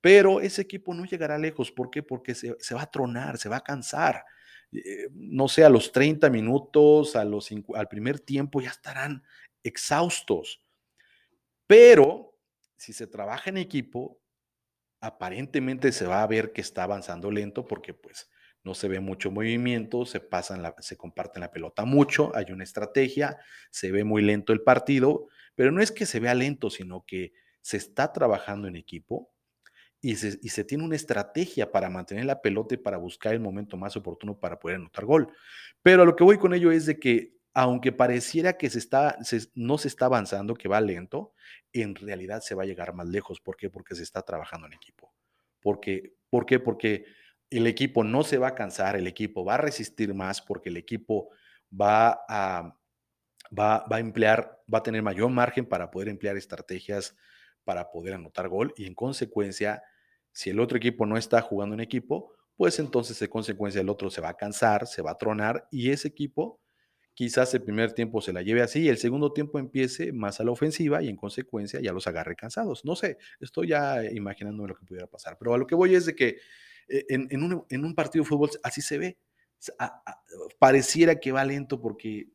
Pero 0.00 0.40
ese 0.40 0.62
equipo 0.62 0.94
no 0.94 1.04
llegará 1.06 1.38
lejos. 1.38 1.72
¿Por 1.72 1.90
qué? 1.90 2.02
Porque 2.02 2.34
se, 2.34 2.74
va 2.74 2.82
a 2.82 2.90
tronar, 2.90 3.38
se 3.38 3.48
va 3.48 3.56
a 3.56 3.64
cansar. 3.64 4.24
Eh, 4.72 5.08
no 5.12 5.48
sé, 5.48 5.64
a 5.64 5.70
los 5.70 5.90
30 5.90 6.28
minutos, 6.28 7.16
a 7.16 7.24
los 7.24 7.48
al 7.74 7.88
primer 7.88 8.20
tiempo 8.20 8.60
ya 8.60 8.70
estarán 8.70 9.24
exhaustos. 9.62 10.62
Pero 11.66 12.36
si 12.76 12.92
se 12.92 13.06
trabaja 13.06 13.50
en 13.50 13.56
equipo, 13.56 14.20
aparentemente 15.00 15.92
se 15.92 16.06
va 16.06 16.22
a 16.22 16.26
ver 16.26 16.52
que 16.52 16.60
está 16.60 16.84
avanzando 16.84 17.30
lento 17.30 17.66
porque 17.66 17.94
pues 17.94 18.30
no 18.68 18.74
se 18.74 18.86
ve 18.86 19.00
mucho 19.00 19.30
movimiento, 19.30 20.04
se 20.04 20.20
pasan 20.20 20.62
se 20.80 20.98
comparten 20.98 21.40
la 21.40 21.50
pelota 21.50 21.86
mucho, 21.86 22.36
hay 22.36 22.52
una 22.52 22.64
estrategia, 22.64 23.38
se 23.70 23.90
ve 23.90 24.04
muy 24.04 24.20
lento 24.20 24.52
el 24.52 24.60
partido, 24.60 25.28
pero 25.54 25.72
no 25.72 25.80
es 25.80 25.90
que 25.90 26.04
se 26.04 26.20
vea 26.20 26.34
lento, 26.34 26.68
sino 26.68 27.02
que 27.06 27.32
se 27.62 27.78
está 27.78 28.12
trabajando 28.12 28.68
en 28.68 28.76
equipo 28.76 29.32
y 30.02 30.16
se, 30.16 30.38
y 30.42 30.50
se 30.50 30.64
tiene 30.64 30.84
una 30.84 30.96
estrategia 30.96 31.72
para 31.72 31.88
mantener 31.88 32.26
la 32.26 32.42
pelota 32.42 32.74
y 32.74 32.76
para 32.76 32.98
buscar 32.98 33.32
el 33.32 33.40
momento 33.40 33.78
más 33.78 33.96
oportuno 33.96 34.38
para 34.38 34.60
poder 34.60 34.76
anotar 34.76 35.06
gol. 35.06 35.32
Pero 35.80 36.02
a 36.02 36.04
lo 36.04 36.14
que 36.14 36.24
voy 36.24 36.36
con 36.36 36.52
ello 36.52 36.70
es 36.70 36.84
de 36.84 36.98
que 36.98 37.38
aunque 37.54 37.90
pareciera 37.90 38.58
que 38.58 38.68
se 38.68 38.78
está, 38.78 39.16
no 39.54 39.78
se 39.78 39.88
está 39.88 40.04
avanzando, 40.04 40.54
que 40.54 40.68
va 40.68 40.82
lento, 40.82 41.32
en 41.72 41.94
realidad 41.94 42.42
se 42.42 42.54
va 42.54 42.64
a 42.64 42.66
llegar 42.66 42.92
más 42.92 43.08
lejos. 43.08 43.40
¿Por 43.40 43.56
qué? 43.56 43.70
Porque 43.70 43.94
se 43.94 44.02
está 44.02 44.20
trabajando 44.20 44.66
en 44.66 44.74
equipo. 44.74 45.14
Porque, 45.58 46.12
¿Por 46.28 46.44
qué? 46.44 46.60
Porque 46.60 47.06
el 47.50 47.66
equipo 47.66 48.04
no 48.04 48.22
se 48.22 48.38
va 48.38 48.48
a 48.48 48.54
cansar, 48.54 48.96
el 48.96 49.06
equipo 49.06 49.44
va 49.44 49.54
a 49.54 49.58
resistir 49.58 50.14
más 50.14 50.40
porque 50.42 50.68
el 50.68 50.76
equipo 50.76 51.30
va 51.72 52.20
a, 52.28 52.76
va, 53.56 53.84
a 53.88 53.98
emplear, 53.98 54.62
va 54.72 54.78
a 54.78 54.82
tener 54.82 55.02
mayor 55.02 55.30
margen 55.30 55.66
para 55.66 55.90
poder 55.90 56.08
emplear 56.08 56.36
estrategias 56.36 57.16
para 57.64 57.90
poder 57.90 58.14
anotar 58.14 58.48
gol 58.48 58.72
y 58.76 58.86
en 58.86 58.94
consecuencia, 58.94 59.82
si 60.32 60.50
el 60.50 60.60
otro 60.60 60.78
equipo 60.78 61.04
no 61.04 61.18
está 61.18 61.42
jugando 61.42 61.74
en 61.74 61.80
equipo, 61.80 62.32
pues 62.56 62.78
entonces 62.78 63.20
en 63.20 63.28
consecuencia 63.28 63.80
el 63.80 63.90
otro 63.90 64.10
se 64.10 64.20
va 64.20 64.30
a 64.30 64.36
cansar, 64.36 64.86
se 64.86 65.02
va 65.02 65.10
a 65.10 65.18
tronar 65.18 65.68
y 65.70 65.90
ese 65.90 66.08
equipo 66.08 66.60
quizás 67.12 67.52
el 67.52 67.62
primer 67.62 67.92
tiempo 67.92 68.20
se 68.20 68.32
la 68.32 68.42
lleve 68.42 68.62
así 68.62 68.82
y 68.82 68.88
el 68.88 68.96
segundo 68.96 69.32
tiempo 69.32 69.58
empiece 69.58 70.12
más 70.12 70.40
a 70.40 70.44
la 70.44 70.52
ofensiva 70.52 71.02
y 71.02 71.08
en 71.08 71.16
consecuencia 71.16 71.80
ya 71.80 71.92
los 71.92 72.06
agarre 72.06 72.36
cansados. 72.36 72.84
No 72.84 72.94
sé, 72.94 73.18
estoy 73.40 73.68
ya 73.68 74.04
imaginando 74.04 74.66
lo 74.66 74.74
que 74.74 74.86
pudiera 74.86 75.08
pasar, 75.08 75.36
pero 75.36 75.52
a 75.52 75.58
lo 75.58 75.66
que 75.66 75.74
voy 75.74 75.94
es 75.94 76.06
de 76.06 76.14
que 76.14 76.38
eh, 76.88 77.06
en, 77.08 77.84
un, 77.84 77.94
partido 77.94 78.24
de 78.24 78.28
fútbol 78.28 78.50
así 78.62 78.80
se 78.80 78.98
ve. 78.98 79.18
pareciera 80.58 81.20
que 81.20 81.32
va 81.32 81.44
lento 81.44 81.80
porque, 81.80 82.28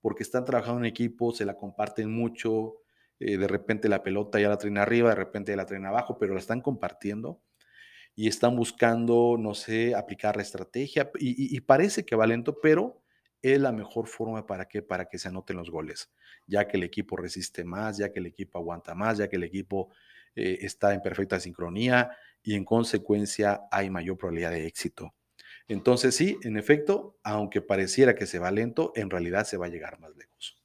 porque 0.00 0.22
están 0.22 0.44
trabajando 0.44 0.80
en 0.80 0.86
equipo, 0.86 1.32
se 1.32 1.44
la 1.44 1.56
comparten 1.56 2.10
mucho, 2.12 2.76
eh, 3.18 3.38
de 3.38 3.48
repente 3.48 3.88
la 3.88 4.02
pelota 4.02 4.38
ya 4.38 4.48
la 4.48 4.58
traen 4.58 4.78
arriba, 4.78 5.10
de 5.10 5.16
repente 5.16 5.56
la 5.56 5.66
traen 5.66 5.86
abajo, 5.86 6.18
pero 6.18 6.34
la 6.34 6.40
están 6.40 6.60
compartiendo 6.60 7.40
y 8.14 8.28
están 8.28 8.56
buscando, 8.56 9.36
no 9.38 9.54
sé, 9.54 9.94
aplicar 9.94 10.36
la 10.36 10.42
estrategia 10.42 11.10
y, 11.18 11.60
parece 11.60 12.04
que 12.04 12.16
va 12.16 12.26
lento, 12.26 12.58
pero 12.62 13.02
es 13.42 13.60
la 13.60 13.72
mejor 13.72 14.06
forma 14.06 14.46
para 14.46 14.66
que, 14.66 14.82
para 14.82 15.06
que 15.06 15.18
se 15.18 15.28
anoten 15.28 15.56
los 15.56 15.70
goles, 15.70 16.10
ya 16.46 16.66
que 16.66 16.78
el 16.78 16.82
equipo 16.84 17.16
resiste 17.16 17.62
más, 17.64 17.98
ya 17.98 18.10
que 18.10 18.18
el 18.20 18.26
equipo 18.26 18.58
aguanta 18.58 18.94
más, 18.94 19.18
ya 19.18 19.28
que 19.28 19.36
el 19.36 19.44
equipo 19.44 19.90
eh, 20.34 20.58
está 20.62 20.94
en 20.94 21.02
perfecta 21.02 21.38
sincronía 21.38 22.10
y 22.46 22.54
en 22.54 22.64
consecuencia 22.64 23.62
hay 23.72 23.90
mayor 23.90 24.16
probabilidad 24.16 24.52
de 24.52 24.68
éxito. 24.68 25.12
Entonces 25.66 26.14
sí, 26.14 26.38
en 26.44 26.56
efecto, 26.56 27.18
aunque 27.24 27.60
pareciera 27.60 28.14
que 28.14 28.24
se 28.24 28.38
va 28.38 28.52
lento, 28.52 28.92
en 28.94 29.10
realidad 29.10 29.44
se 29.44 29.56
va 29.56 29.66
a 29.66 29.68
llegar 29.68 29.98
más 29.98 30.16
lejos. 30.16 30.56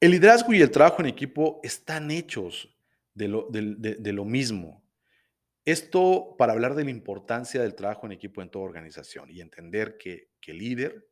El 0.00 0.10
liderazgo 0.10 0.52
y 0.52 0.60
el 0.60 0.72
trabajo 0.72 1.02
en 1.02 1.06
equipo 1.06 1.60
están 1.62 2.10
hechos 2.10 2.76
de 3.14 3.28
lo, 3.28 3.48
lo 3.48 4.24
mismo. 4.24 4.82
Esto 5.64 6.34
para 6.36 6.52
hablar 6.52 6.74
de 6.74 6.82
la 6.82 6.90
importancia 6.90 7.62
del 7.62 7.76
trabajo 7.76 8.06
en 8.06 8.12
equipo 8.12 8.42
en 8.42 8.50
toda 8.50 8.64
organización 8.64 9.30
y 9.30 9.40
entender 9.40 9.96
que, 9.98 10.30
que 10.40 10.52
líder, 10.52 11.08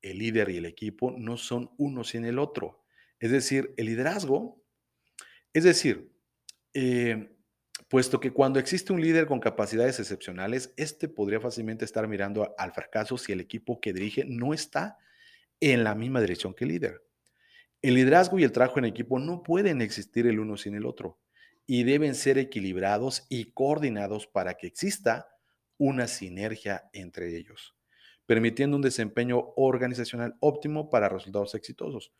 el 0.00 0.16
líder 0.16 0.48
y 0.48 0.56
el 0.56 0.64
equipo 0.64 1.10
no 1.10 1.36
son 1.36 1.70
uno 1.76 2.04
sin 2.04 2.24
el 2.24 2.38
otro. 2.38 2.86
Es 3.20 3.30
decir, 3.30 3.74
el 3.76 3.84
liderazgo, 3.84 4.64
es 5.52 5.64
decir, 5.64 6.13
eh, 6.74 7.30
puesto 7.88 8.20
que 8.20 8.32
cuando 8.32 8.58
existe 8.58 8.92
un 8.92 9.00
líder 9.00 9.26
con 9.26 9.40
capacidades 9.40 9.98
excepcionales, 10.00 10.72
este 10.76 11.08
podría 11.08 11.40
fácilmente 11.40 11.84
estar 11.84 12.06
mirando 12.08 12.54
al 12.58 12.72
fracaso 12.72 13.16
si 13.16 13.32
el 13.32 13.40
equipo 13.40 13.80
que 13.80 13.92
dirige 13.92 14.24
no 14.24 14.52
está 14.52 14.98
en 15.60 15.84
la 15.84 15.94
misma 15.94 16.20
dirección 16.20 16.54
que 16.54 16.64
el 16.64 16.72
líder. 16.72 17.04
El 17.80 17.94
liderazgo 17.94 18.38
y 18.38 18.44
el 18.44 18.52
trabajo 18.52 18.78
en 18.78 18.86
equipo 18.86 19.18
no 19.18 19.42
pueden 19.42 19.80
existir 19.80 20.26
el 20.26 20.40
uno 20.40 20.56
sin 20.56 20.74
el 20.74 20.86
otro 20.86 21.18
y 21.66 21.84
deben 21.84 22.14
ser 22.14 22.38
equilibrados 22.38 23.26
y 23.28 23.52
coordinados 23.52 24.26
para 24.26 24.54
que 24.54 24.66
exista 24.66 25.28
una 25.78 26.06
sinergia 26.08 26.88
entre 26.92 27.36
ellos, 27.36 27.74
permitiendo 28.26 28.76
un 28.76 28.82
desempeño 28.82 29.52
organizacional 29.56 30.36
óptimo 30.40 30.90
para 30.90 31.08
resultados 31.08 31.54
exitosos. 31.54 32.12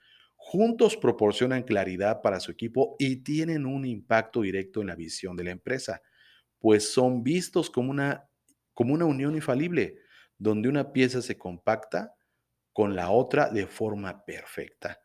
Juntos 0.46 0.98
proporcionan 0.98 1.62
claridad 1.62 2.20
para 2.20 2.38
su 2.38 2.52
equipo 2.52 2.96
y 2.98 3.24
tienen 3.24 3.64
un 3.64 3.86
impacto 3.86 4.42
directo 4.42 4.82
en 4.82 4.88
la 4.88 4.94
visión 4.94 5.36
de 5.36 5.44
la 5.44 5.52
empresa, 5.52 6.02
pues 6.58 6.92
son 6.92 7.24
vistos 7.24 7.70
como 7.70 7.90
una, 7.90 8.28
como 8.74 8.92
una 8.92 9.06
unión 9.06 9.34
infalible, 9.34 9.96
donde 10.36 10.68
una 10.68 10.92
pieza 10.92 11.22
se 11.22 11.38
compacta 11.38 12.14
con 12.74 12.94
la 12.94 13.10
otra 13.10 13.48
de 13.48 13.66
forma 13.66 14.22
perfecta. 14.26 15.00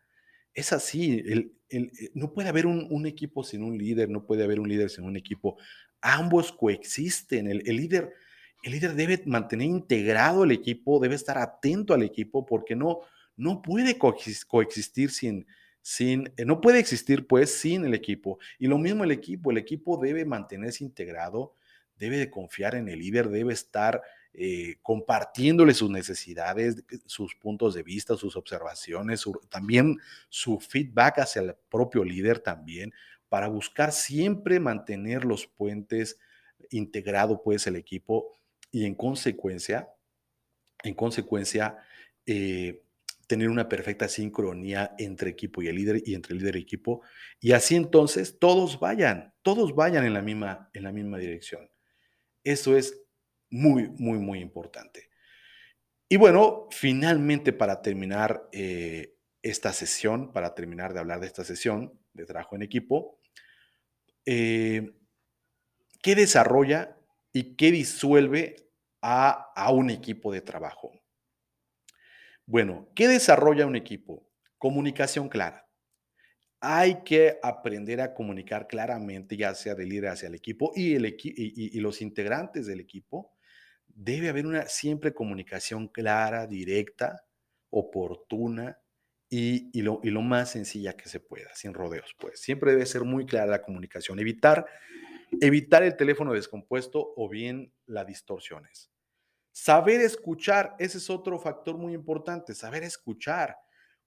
Es 0.53 0.73
así, 0.73 1.23
el, 1.25 1.53
el, 1.69 1.85
eh, 1.85 2.11
no 2.15 2.33
puede 2.33 2.49
haber 2.49 2.65
un, 2.65 3.05
equipo 3.05 3.41
sin 3.45 3.63
un 3.63 3.77
líder, 3.77 4.09
no 4.09 4.25
puede 4.25 4.43
haber 4.43 4.59
un 4.59 4.67
líder 4.67 4.89
sin 4.89 5.05
un 5.05 5.15
equipo. 5.15 5.57
Ambos 6.01 6.51
coexisten. 6.51 7.47
El, 7.47 7.63
el, 7.65 7.77
líder, 7.77 8.11
el 8.61 8.73
líder 8.73 8.93
debe 8.93 9.23
mantener 9.25 9.67
integrado 9.67 10.43
el 10.43 10.51
equipo, 10.51 10.99
debe 10.99 11.15
estar 11.15 11.37
atento 11.37 11.93
al 11.93 12.03
equipo 12.03 12.45
porque 12.45 12.75
no, 12.75 12.99
no 13.39 13.61
puede 13.61 13.97
coexistir 13.97 15.11
sin, 15.11 15.47
sin, 15.81 16.31
eh, 16.35 16.43
no 16.45 16.59
puede 16.59 16.79
existir 16.79 17.25
pues 17.25 17.53
sin 17.53 17.85
el 17.85 17.93
equipo. 17.93 18.37
Y 18.59 18.67
lo 18.67 18.77
mismo 18.77 19.05
el 19.05 19.11
equipo, 19.11 19.51
el 19.51 19.57
equipo 19.57 19.97
debe 19.97 20.25
mantenerse 20.25 20.83
integrado, 20.83 21.55
debe 21.97 22.17
de 22.17 22.29
confiar 22.29 22.75
en 22.75 22.89
el 22.89 22.99
líder, 22.99 23.29
debe 23.29 23.53
estar 23.53 24.01
eh, 24.33 24.75
compartiéndole 24.81 25.73
sus 25.73 25.89
necesidades, 25.89 26.83
sus 27.05 27.33
puntos 27.35 27.73
de 27.73 27.83
vista, 27.83 28.17
sus 28.17 28.35
observaciones, 28.35 29.23
también 29.49 29.97
su 30.27 30.59
feedback 30.59 31.19
hacia 31.19 31.41
el 31.41 31.55
propio 31.69 32.03
líder 32.03 32.39
también, 32.39 32.93
para 33.29 33.47
buscar 33.47 33.93
siempre 33.93 34.59
mantener 34.59 35.23
los 35.23 35.47
puentes 35.47 36.19
integrado 36.71 37.41
pues 37.41 37.67
el 37.67 37.77
equipo 37.77 38.33
y 38.69 38.85
en 38.85 38.95
consecuencia, 38.95 39.89
en 40.83 40.93
consecuencia, 40.93 41.77
eh, 42.25 42.83
tener 43.29 43.47
una 43.47 43.69
perfecta 43.69 44.09
sincronía 44.09 44.95
entre 44.97 45.29
equipo 45.29 45.61
y 45.61 45.67
el 45.67 45.75
líder 45.75 46.01
y 46.03 46.15
entre 46.15 46.33
líder 46.33 46.55
y 46.55 46.61
equipo. 46.61 47.03
Y 47.39 47.51
así 47.51 47.75
entonces 47.75 48.39
todos 48.39 48.79
vayan, 48.79 49.35
todos 49.43 49.75
vayan 49.75 50.03
en 50.03 50.15
la 50.15 50.23
misma, 50.23 50.71
en 50.73 50.83
la 50.83 50.91
misma 50.91 51.19
dirección. 51.19 51.69
Eso 52.43 52.75
es 52.75 53.03
muy, 53.51 53.87
muy, 53.99 54.17
muy 54.17 54.39
importante. 54.39 55.11
Y 56.09 56.17
bueno, 56.17 56.69
finalmente 56.71 57.53
para 57.53 57.83
terminar 57.83 58.49
eh, 58.51 59.13
esta 59.43 59.73
sesión, 59.73 60.33
para 60.33 60.55
terminar 60.55 60.95
de 60.95 60.99
hablar 60.99 61.19
de 61.19 61.27
esta 61.27 61.43
sesión 61.43 61.93
de 62.13 62.25
trabajo 62.25 62.55
en 62.55 62.63
equipo, 62.63 63.19
eh, 64.25 64.91
¿qué 66.01 66.15
desarrolla 66.15 66.97
y 67.31 67.55
qué 67.55 67.71
disuelve 67.71 68.55
a, 69.03 69.51
a 69.55 69.71
un 69.71 69.91
equipo 69.91 70.33
de 70.33 70.41
trabajo? 70.41 70.98
Bueno, 72.49 72.89
¿qué 72.95 73.07
desarrolla 73.07 73.67
un 73.67 73.75
equipo? 73.75 74.27
Comunicación 74.57 75.29
clara. 75.29 75.69
Hay 76.59 77.03
que 77.03 77.37
aprender 77.43 78.01
a 78.01 78.15
comunicar 78.15 78.67
claramente, 78.67 79.37
ya 79.37 79.53
sea 79.53 79.75
del 79.75 79.89
líder 79.89 80.09
hacia 80.09 80.29
el 80.29 80.33
equipo 80.33 80.71
y, 80.75 80.95
el 80.95 81.15
y, 81.15 81.79
los 81.79 82.01
integrantes 82.01 82.65
del 82.65 82.79
equipo. 82.79 83.35
Debe 83.85 84.29
haber 84.29 84.47
una 84.47 84.65
siempre 84.65 85.13
comunicación 85.13 85.89
clara, 85.89 86.47
directa, 86.47 87.23
oportuna 87.69 88.79
y, 89.29 89.69
y, 89.71 89.83
lo, 89.83 89.99
y 90.01 90.09
lo 90.09 90.23
más 90.23 90.49
sencilla 90.49 90.97
que 90.97 91.07
se 91.07 91.19
pueda, 91.19 91.53
sin 91.53 91.75
rodeos. 91.75 92.15
Pues 92.19 92.41
siempre 92.41 92.71
debe 92.71 92.87
ser 92.87 93.03
muy 93.03 93.27
clara 93.27 93.45
la 93.45 93.61
comunicación. 93.61 94.19
Evitar, 94.19 94.65
evitar 95.39 95.83
el 95.83 95.95
teléfono 95.95 96.33
descompuesto 96.33 97.13
o 97.15 97.29
bien 97.29 97.71
las 97.85 98.07
distorsiones. 98.07 98.88
Saber 99.61 99.99
escuchar, 99.99 100.73
ese 100.79 100.99
es 100.99 101.09
otro 101.09 101.37
factor 101.37 101.77
muy 101.77 101.93
importante, 101.93 102.55
saber 102.55 102.81
escuchar. 102.83 103.57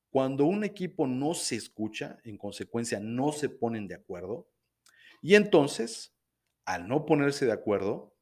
Cuando 0.09 0.47
un 0.47 0.65
equipo 0.65 1.07
no 1.07 1.35
se 1.35 1.57
escucha, 1.57 2.19
en 2.25 2.39
consecuencia 2.39 2.99
no 3.01 3.33
se 3.33 3.51
ponen 3.51 3.87
de 3.87 3.95
acuerdo, 3.95 4.49
y 5.21 5.35
entonces, 5.35 6.17
al 6.65 6.89
no 6.89 7.05
ponerse 7.05 7.45
de 7.45 7.53
acuerdo, 7.53 8.17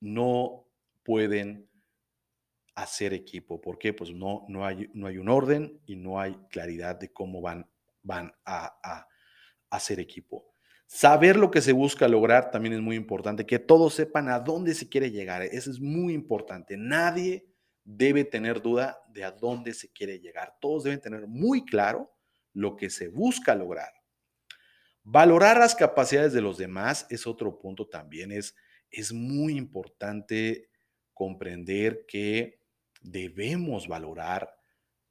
no 0.00 0.66
pueden 1.04 1.70
hacer 2.74 3.14
equipo. 3.14 3.60
¿Por 3.60 3.78
qué? 3.78 3.92
Pues 3.92 4.10
no, 4.10 4.44
no, 4.48 4.66
hay, 4.66 4.90
no 4.92 5.06
hay 5.06 5.18
un 5.18 5.28
orden 5.28 5.80
y 5.86 5.94
no 5.94 6.18
hay 6.18 6.34
claridad 6.50 6.96
de 6.96 7.12
cómo 7.12 7.40
van, 7.40 7.70
van 8.02 8.32
a, 8.44 8.76
a 8.82 9.06
hacer 9.70 10.00
equipo. 10.00 10.49
Saber 10.92 11.36
lo 11.36 11.52
que 11.52 11.62
se 11.62 11.70
busca 11.70 12.08
lograr 12.08 12.50
también 12.50 12.74
es 12.74 12.80
muy 12.80 12.96
importante, 12.96 13.46
que 13.46 13.60
todos 13.60 13.94
sepan 13.94 14.28
a 14.28 14.40
dónde 14.40 14.74
se 14.74 14.88
quiere 14.88 15.12
llegar. 15.12 15.40
Eso 15.42 15.70
es 15.70 15.78
muy 15.78 16.12
importante. 16.12 16.76
Nadie 16.76 17.46
debe 17.84 18.24
tener 18.24 18.60
duda 18.60 18.98
de 19.08 19.22
a 19.22 19.30
dónde 19.30 19.72
se 19.72 19.92
quiere 19.92 20.18
llegar. 20.18 20.56
Todos 20.60 20.82
deben 20.82 21.00
tener 21.00 21.28
muy 21.28 21.64
claro 21.64 22.12
lo 22.52 22.74
que 22.74 22.90
se 22.90 23.06
busca 23.06 23.54
lograr. 23.54 23.92
Valorar 25.04 25.58
las 25.58 25.76
capacidades 25.76 26.32
de 26.32 26.42
los 26.42 26.58
demás 26.58 27.06
es 27.08 27.24
otro 27.24 27.56
punto 27.60 27.86
también. 27.86 28.32
Es, 28.32 28.56
es 28.90 29.12
muy 29.12 29.56
importante 29.56 30.70
comprender 31.14 32.04
que 32.08 32.64
debemos 33.00 33.86
valorar 33.86 34.52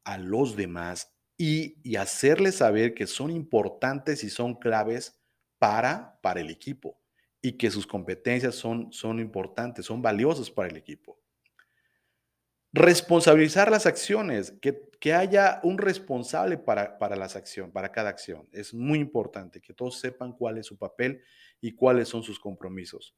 a 0.04 0.18
los 0.18 0.58
demás 0.58 1.16
y, 1.38 1.78
y 1.90 1.96
hacerles 1.96 2.56
saber 2.56 2.94
que 2.94 3.08
son 3.08 3.32
importantes 3.32 4.26
y 4.26 4.30
son 4.30 4.56
claves 4.56 5.19
para, 5.60 6.20
para 6.22 6.40
el 6.40 6.50
equipo 6.50 7.00
y 7.42 7.54
que 7.54 7.70
sus 7.70 7.86
competencias 7.86 8.56
son, 8.56 8.92
son 8.92 9.20
importantes, 9.20 9.86
son 9.86 10.02
valiosas 10.02 10.50
para 10.50 10.70
el 10.70 10.78
equipo. 10.78 11.20
Responsabilizar 12.72 13.72
las 13.72 13.86
acciones, 13.86 14.54
que, 14.62 14.90
que 15.00 15.14
haya 15.14 15.60
un 15.64 15.78
responsable 15.78 16.58
para, 16.58 16.98
para 17.00 17.16
las 17.16 17.36
acciones, 17.36 17.74
para 17.74 17.92
cada 17.92 18.10
acción. 18.10 18.48
Es 18.52 18.74
muy 18.74 19.00
importante 19.00 19.62
que 19.62 19.74
todos 19.74 20.00
sepan 20.00 20.34
cuál 20.34 20.58
es 20.58 20.68
su 20.68 20.78
papel 20.78 21.22
y 21.62 21.76
cuáles 21.76 22.10
son 22.10 22.24
sus 22.24 22.40
compromisos. 22.40 23.16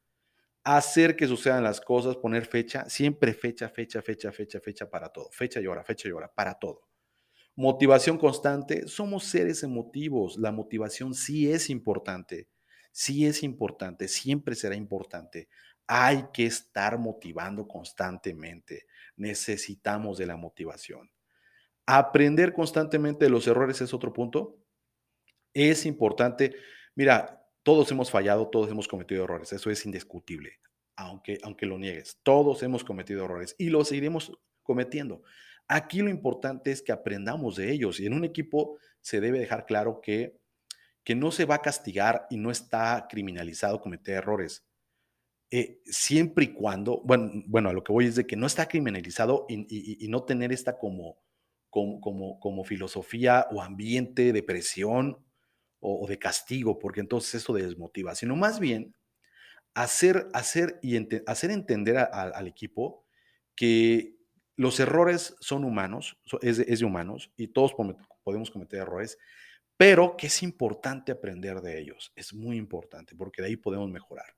Hacer 0.64 1.16
que 1.16 1.28
sucedan 1.28 1.64
las 1.64 1.82
cosas, 1.82 2.16
poner 2.16 2.46
fecha, 2.46 2.88
siempre 2.88 3.34
fecha, 3.34 3.68
fecha, 3.68 4.02
fecha, 4.02 4.32
fecha, 4.32 4.60
fecha 4.60 4.90
para 4.90 5.10
todo. 5.10 5.30
Fecha 5.32 5.60
y 5.60 5.68
hora, 5.68 5.84
fecha 5.84 6.08
y 6.08 6.12
hora, 6.12 6.32
para 6.32 6.54
todo. 6.54 6.91
Motivación 7.56 8.18
constante, 8.18 8.88
somos 8.88 9.26
seres 9.26 9.64
emotivos, 9.64 10.38
la 10.38 10.52
motivación 10.52 11.14
sí 11.14 11.52
es 11.52 11.70
importante, 11.70 12.48
sí 12.92 13.26
es 13.26 13.44
importante, 13.44 14.08
siempre 14.08 14.56
será 14.56 14.76
importante. 14.76 15.50
Hay 15.86 16.28
que 16.34 16.46
estar 16.46 16.98
motivando 16.98 17.68
constantemente, 17.68 18.86
necesitamos 19.18 20.18
de 20.18 20.28
la 20.28 20.38
motivación. 20.38 21.12
Aprender 21.86 22.54
constantemente 22.54 23.26
de 23.26 23.32
los 23.32 23.46
errores 23.48 23.82
es 23.82 23.94
otro 23.94 24.14
punto. 24.14 24.58
Es 25.54 25.86
importante, 25.86 26.56
mira, 26.96 27.46
todos 27.64 27.92
hemos 27.92 28.10
fallado, 28.10 28.50
todos 28.50 28.70
hemos 28.70 28.88
cometido 28.88 29.26
errores, 29.26 29.52
eso 29.52 29.70
es 29.70 29.86
indiscutible, 29.86 30.60
aunque, 30.96 31.38
aunque 31.44 31.66
lo 31.66 31.78
niegues, 31.78 32.20
todos 32.24 32.64
hemos 32.64 32.86
cometido 32.86 33.26
errores 33.26 33.56
y 33.58 33.70
los 33.70 33.90
seguiremos 33.90 34.32
cometiendo. 34.64 35.24
Aquí 35.68 36.02
lo 36.02 36.10
importante 36.10 36.72
es 36.72 36.82
que 36.82 36.92
aprendamos 36.92 37.56
de 37.56 37.72
ellos 37.72 38.00
y 38.00 38.06
en 38.06 38.14
un 38.14 38.26
equipo 38.26 38.78
se 39.00 39.22
debe 39.22 39.40
dejar 39.40 39.66
claro 39.66 40.02
que, 40.02 40.38
que 41.04 41.16
no 41.16 41.32
se 41.32 41.46
va 41.46 41.56
a 41.56 41.62
castigar 41.62 42.28
y 42.30 42.38
no 42.38 42.52
está 42.52 43.08
criminalizado 43.10 43.82
cometer 43.82 44.16
errores. 44.16 44.66
Eh, 45.54 45.82
siempre 45.84 46.46
y 46.46 46.54
cuando, 46.54 47.02
bueno, 47.04 47.30
bueno, 47.48 47.70
a 47.70 47.74
lo 47.74 47.84
que 47.84 47.92
voy 47.92 48.06
es 48.06 48.16
de 48.16 48.26
que 48.26 48.38
no 48.38 48.48
está 48.48 48.68
criminalizado 48.68 49.46
y, 49.50 50.08
no 50.08 50.24
tener 50.24 50.54
esta 50.54 50.78
como, 50.78 51.18
como, 51.70 52.00
como, 52.00 52.40
como, 52.40 52.64
filosofía 52.64 53.48
o 53.52 53.62
ambiente 53.62 54.32
de 54.32 54.44
presión 54.44 55.18
o, 55.82 56.08
de 56.08 56.18
castigo, 56.18 56.80
porque 56.80 57.02
entonces 57.02 57.36
eso 57.36 57.54
desmotiva, 57.54 58.16
sino 58.16 58.38
más 58.38 58.62
bien 58.62 58.96
hacer, 59.74 60.30
hacer, 60.34 60.80
y 60.82 60.98
hacer 61.28 61.52
entender 61.52 61.98
al 61.98 62.48
equipo 62.48 63.06
que, 63.56 64.21
los 64.56 64.80
errores 64.80 65.36
son 65.40 65.64
humanos, 65.64 66.18
es 66.42 66.58
de, 66.58 66.86
humanos 66.86 67.32
y 67.38 67.48
todos 67.48 67.74
podemos 68.24 68.52
cometer 68.52 68.80
errores, 68.80 69.18
pero 69.78 70.16
que 70.16 70.28
es 70.28 70.44
importante 70.44 71.12
aprender 71.12 71.62
de 71.62 71.80
ellos. 71.80 72.12
Es 72.16 72.34
muy 72.34 72.58
importante 72.58 73.16
porque 73.16 73.42
de 73.42 73.50
ahí 73.50 73.56
podemos 73.56 73.90
mejorar. 73.90 74.36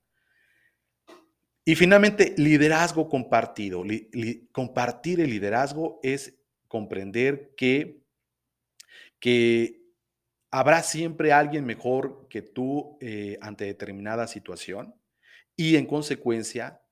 Y 1.65 1.75
finalmente, 1.75 2.33
liderazgo 2.37 3.07
compartido. 3.09 3.83
compartir 4.51 5.21
el 5.21 5.29
liderazgo 5.29 5.99
es 6.03 6.37
comprender 6.67 7.53
que, 7.55 8.01
que 9.19 9.81
habrá 10.51 10.83
siempre 10.83 11.31
alguien 11.31 11.65
mejor 11.65 12.27
que 12.29 12.41
tú 12.41 12.97
eh, 13.01 13.37
ante 13.41 13.65
determinada 13.65 14.27
situación 14.27 14.93
y 15.55 15.77
en 15.77 15.85
consecuencia 15.85 16.82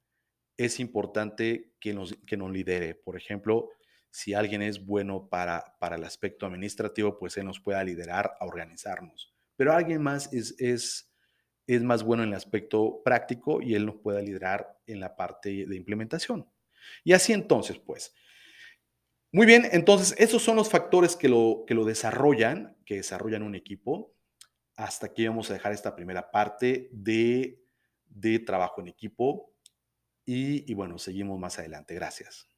es 0.65 0.79
importante 0.79 1.73
que 1.79 1.93
nos, 1.93 2.15
que 2.25 2.37
nos 2.37 2.51
lidere. 2.51 2.95
Por 2.95 3.17
ejemplo, 3.17 3.69
si 4.09 4.33
alguien 4.33 4.61
es 4.61 4.85
bueno 4.85 5.29
para, 5.29 5.75
para 5.79 5.95
el 5.95 6.03
aspecto 6.03 6.45
administrativo, 6.45 7.17
pues 7.17 7.37
él 7.37 7.45
nos 7.45 7.59
pueda 7.59 7.83
liderar 7.83 8.33
a 8.39 8.45
organizarnos. 8.45 9.33
Pero 9.55 9.73
alguien 9.73 10.01
más 10.01 10.31
es, 10.33 10.55
es, 10.59 11.11
es 11.65 11.83
más 11.83 12.03
bueno 12.03 12.23
en 12.23 12.29
el 12.29 12.35
aspecto 12.35 13.01
práctico 13.03 13.61
y 13.61 13.75
él 13.75 13.85
nos 13.85 13.95
pueda 13.97 14.21
liderar 14.21 14.79
en 14.85 14.99
la 14.99 15.15
parte 15.15 15.65
de 15.65 15.75
implementación. 15.75 16.47
Y 17.03 17.13
así 17.13 17.33
entonces, 17.33 17.79
pues. 17.79 18.13
Muy 19.31 19.45
bien, 19.45 19.67
entonces 19.71 20.13
esos 20.17 20.41
son 20.41 20.57
los 20.57 20.69
factores 20.69 21.15
que 21.15 21.29
lo, 21.29 21.63
que 21.65 21.73
lo 21.73 21.85
desarrollan, 21.85 22.77
que 22.85 22.95
desarrollan 22.95 23.43
un 23.43 23.55
equipo. 23.55 24.13
Hasta 24.75 25.05
aquí 25.07 25.25
vamos 25.25 25.49
a 25.49 25.53
dejar 25.53 25.71
esta 25.71 25.95
primera 25.95 26.31
parte 26.31 26.89
de, 26.91 27.63
de 28.07 28.39
trabajo 28.39 28.81
en 28.81 28.89
equipo. 28.89 29.50
Y, 30.27 30.73
bueno, 30.75 30.97
seguimos 30.99 31.39
más 31.39 31.59
adelante. 31.59 31.95
Gracias. 31.95 32.50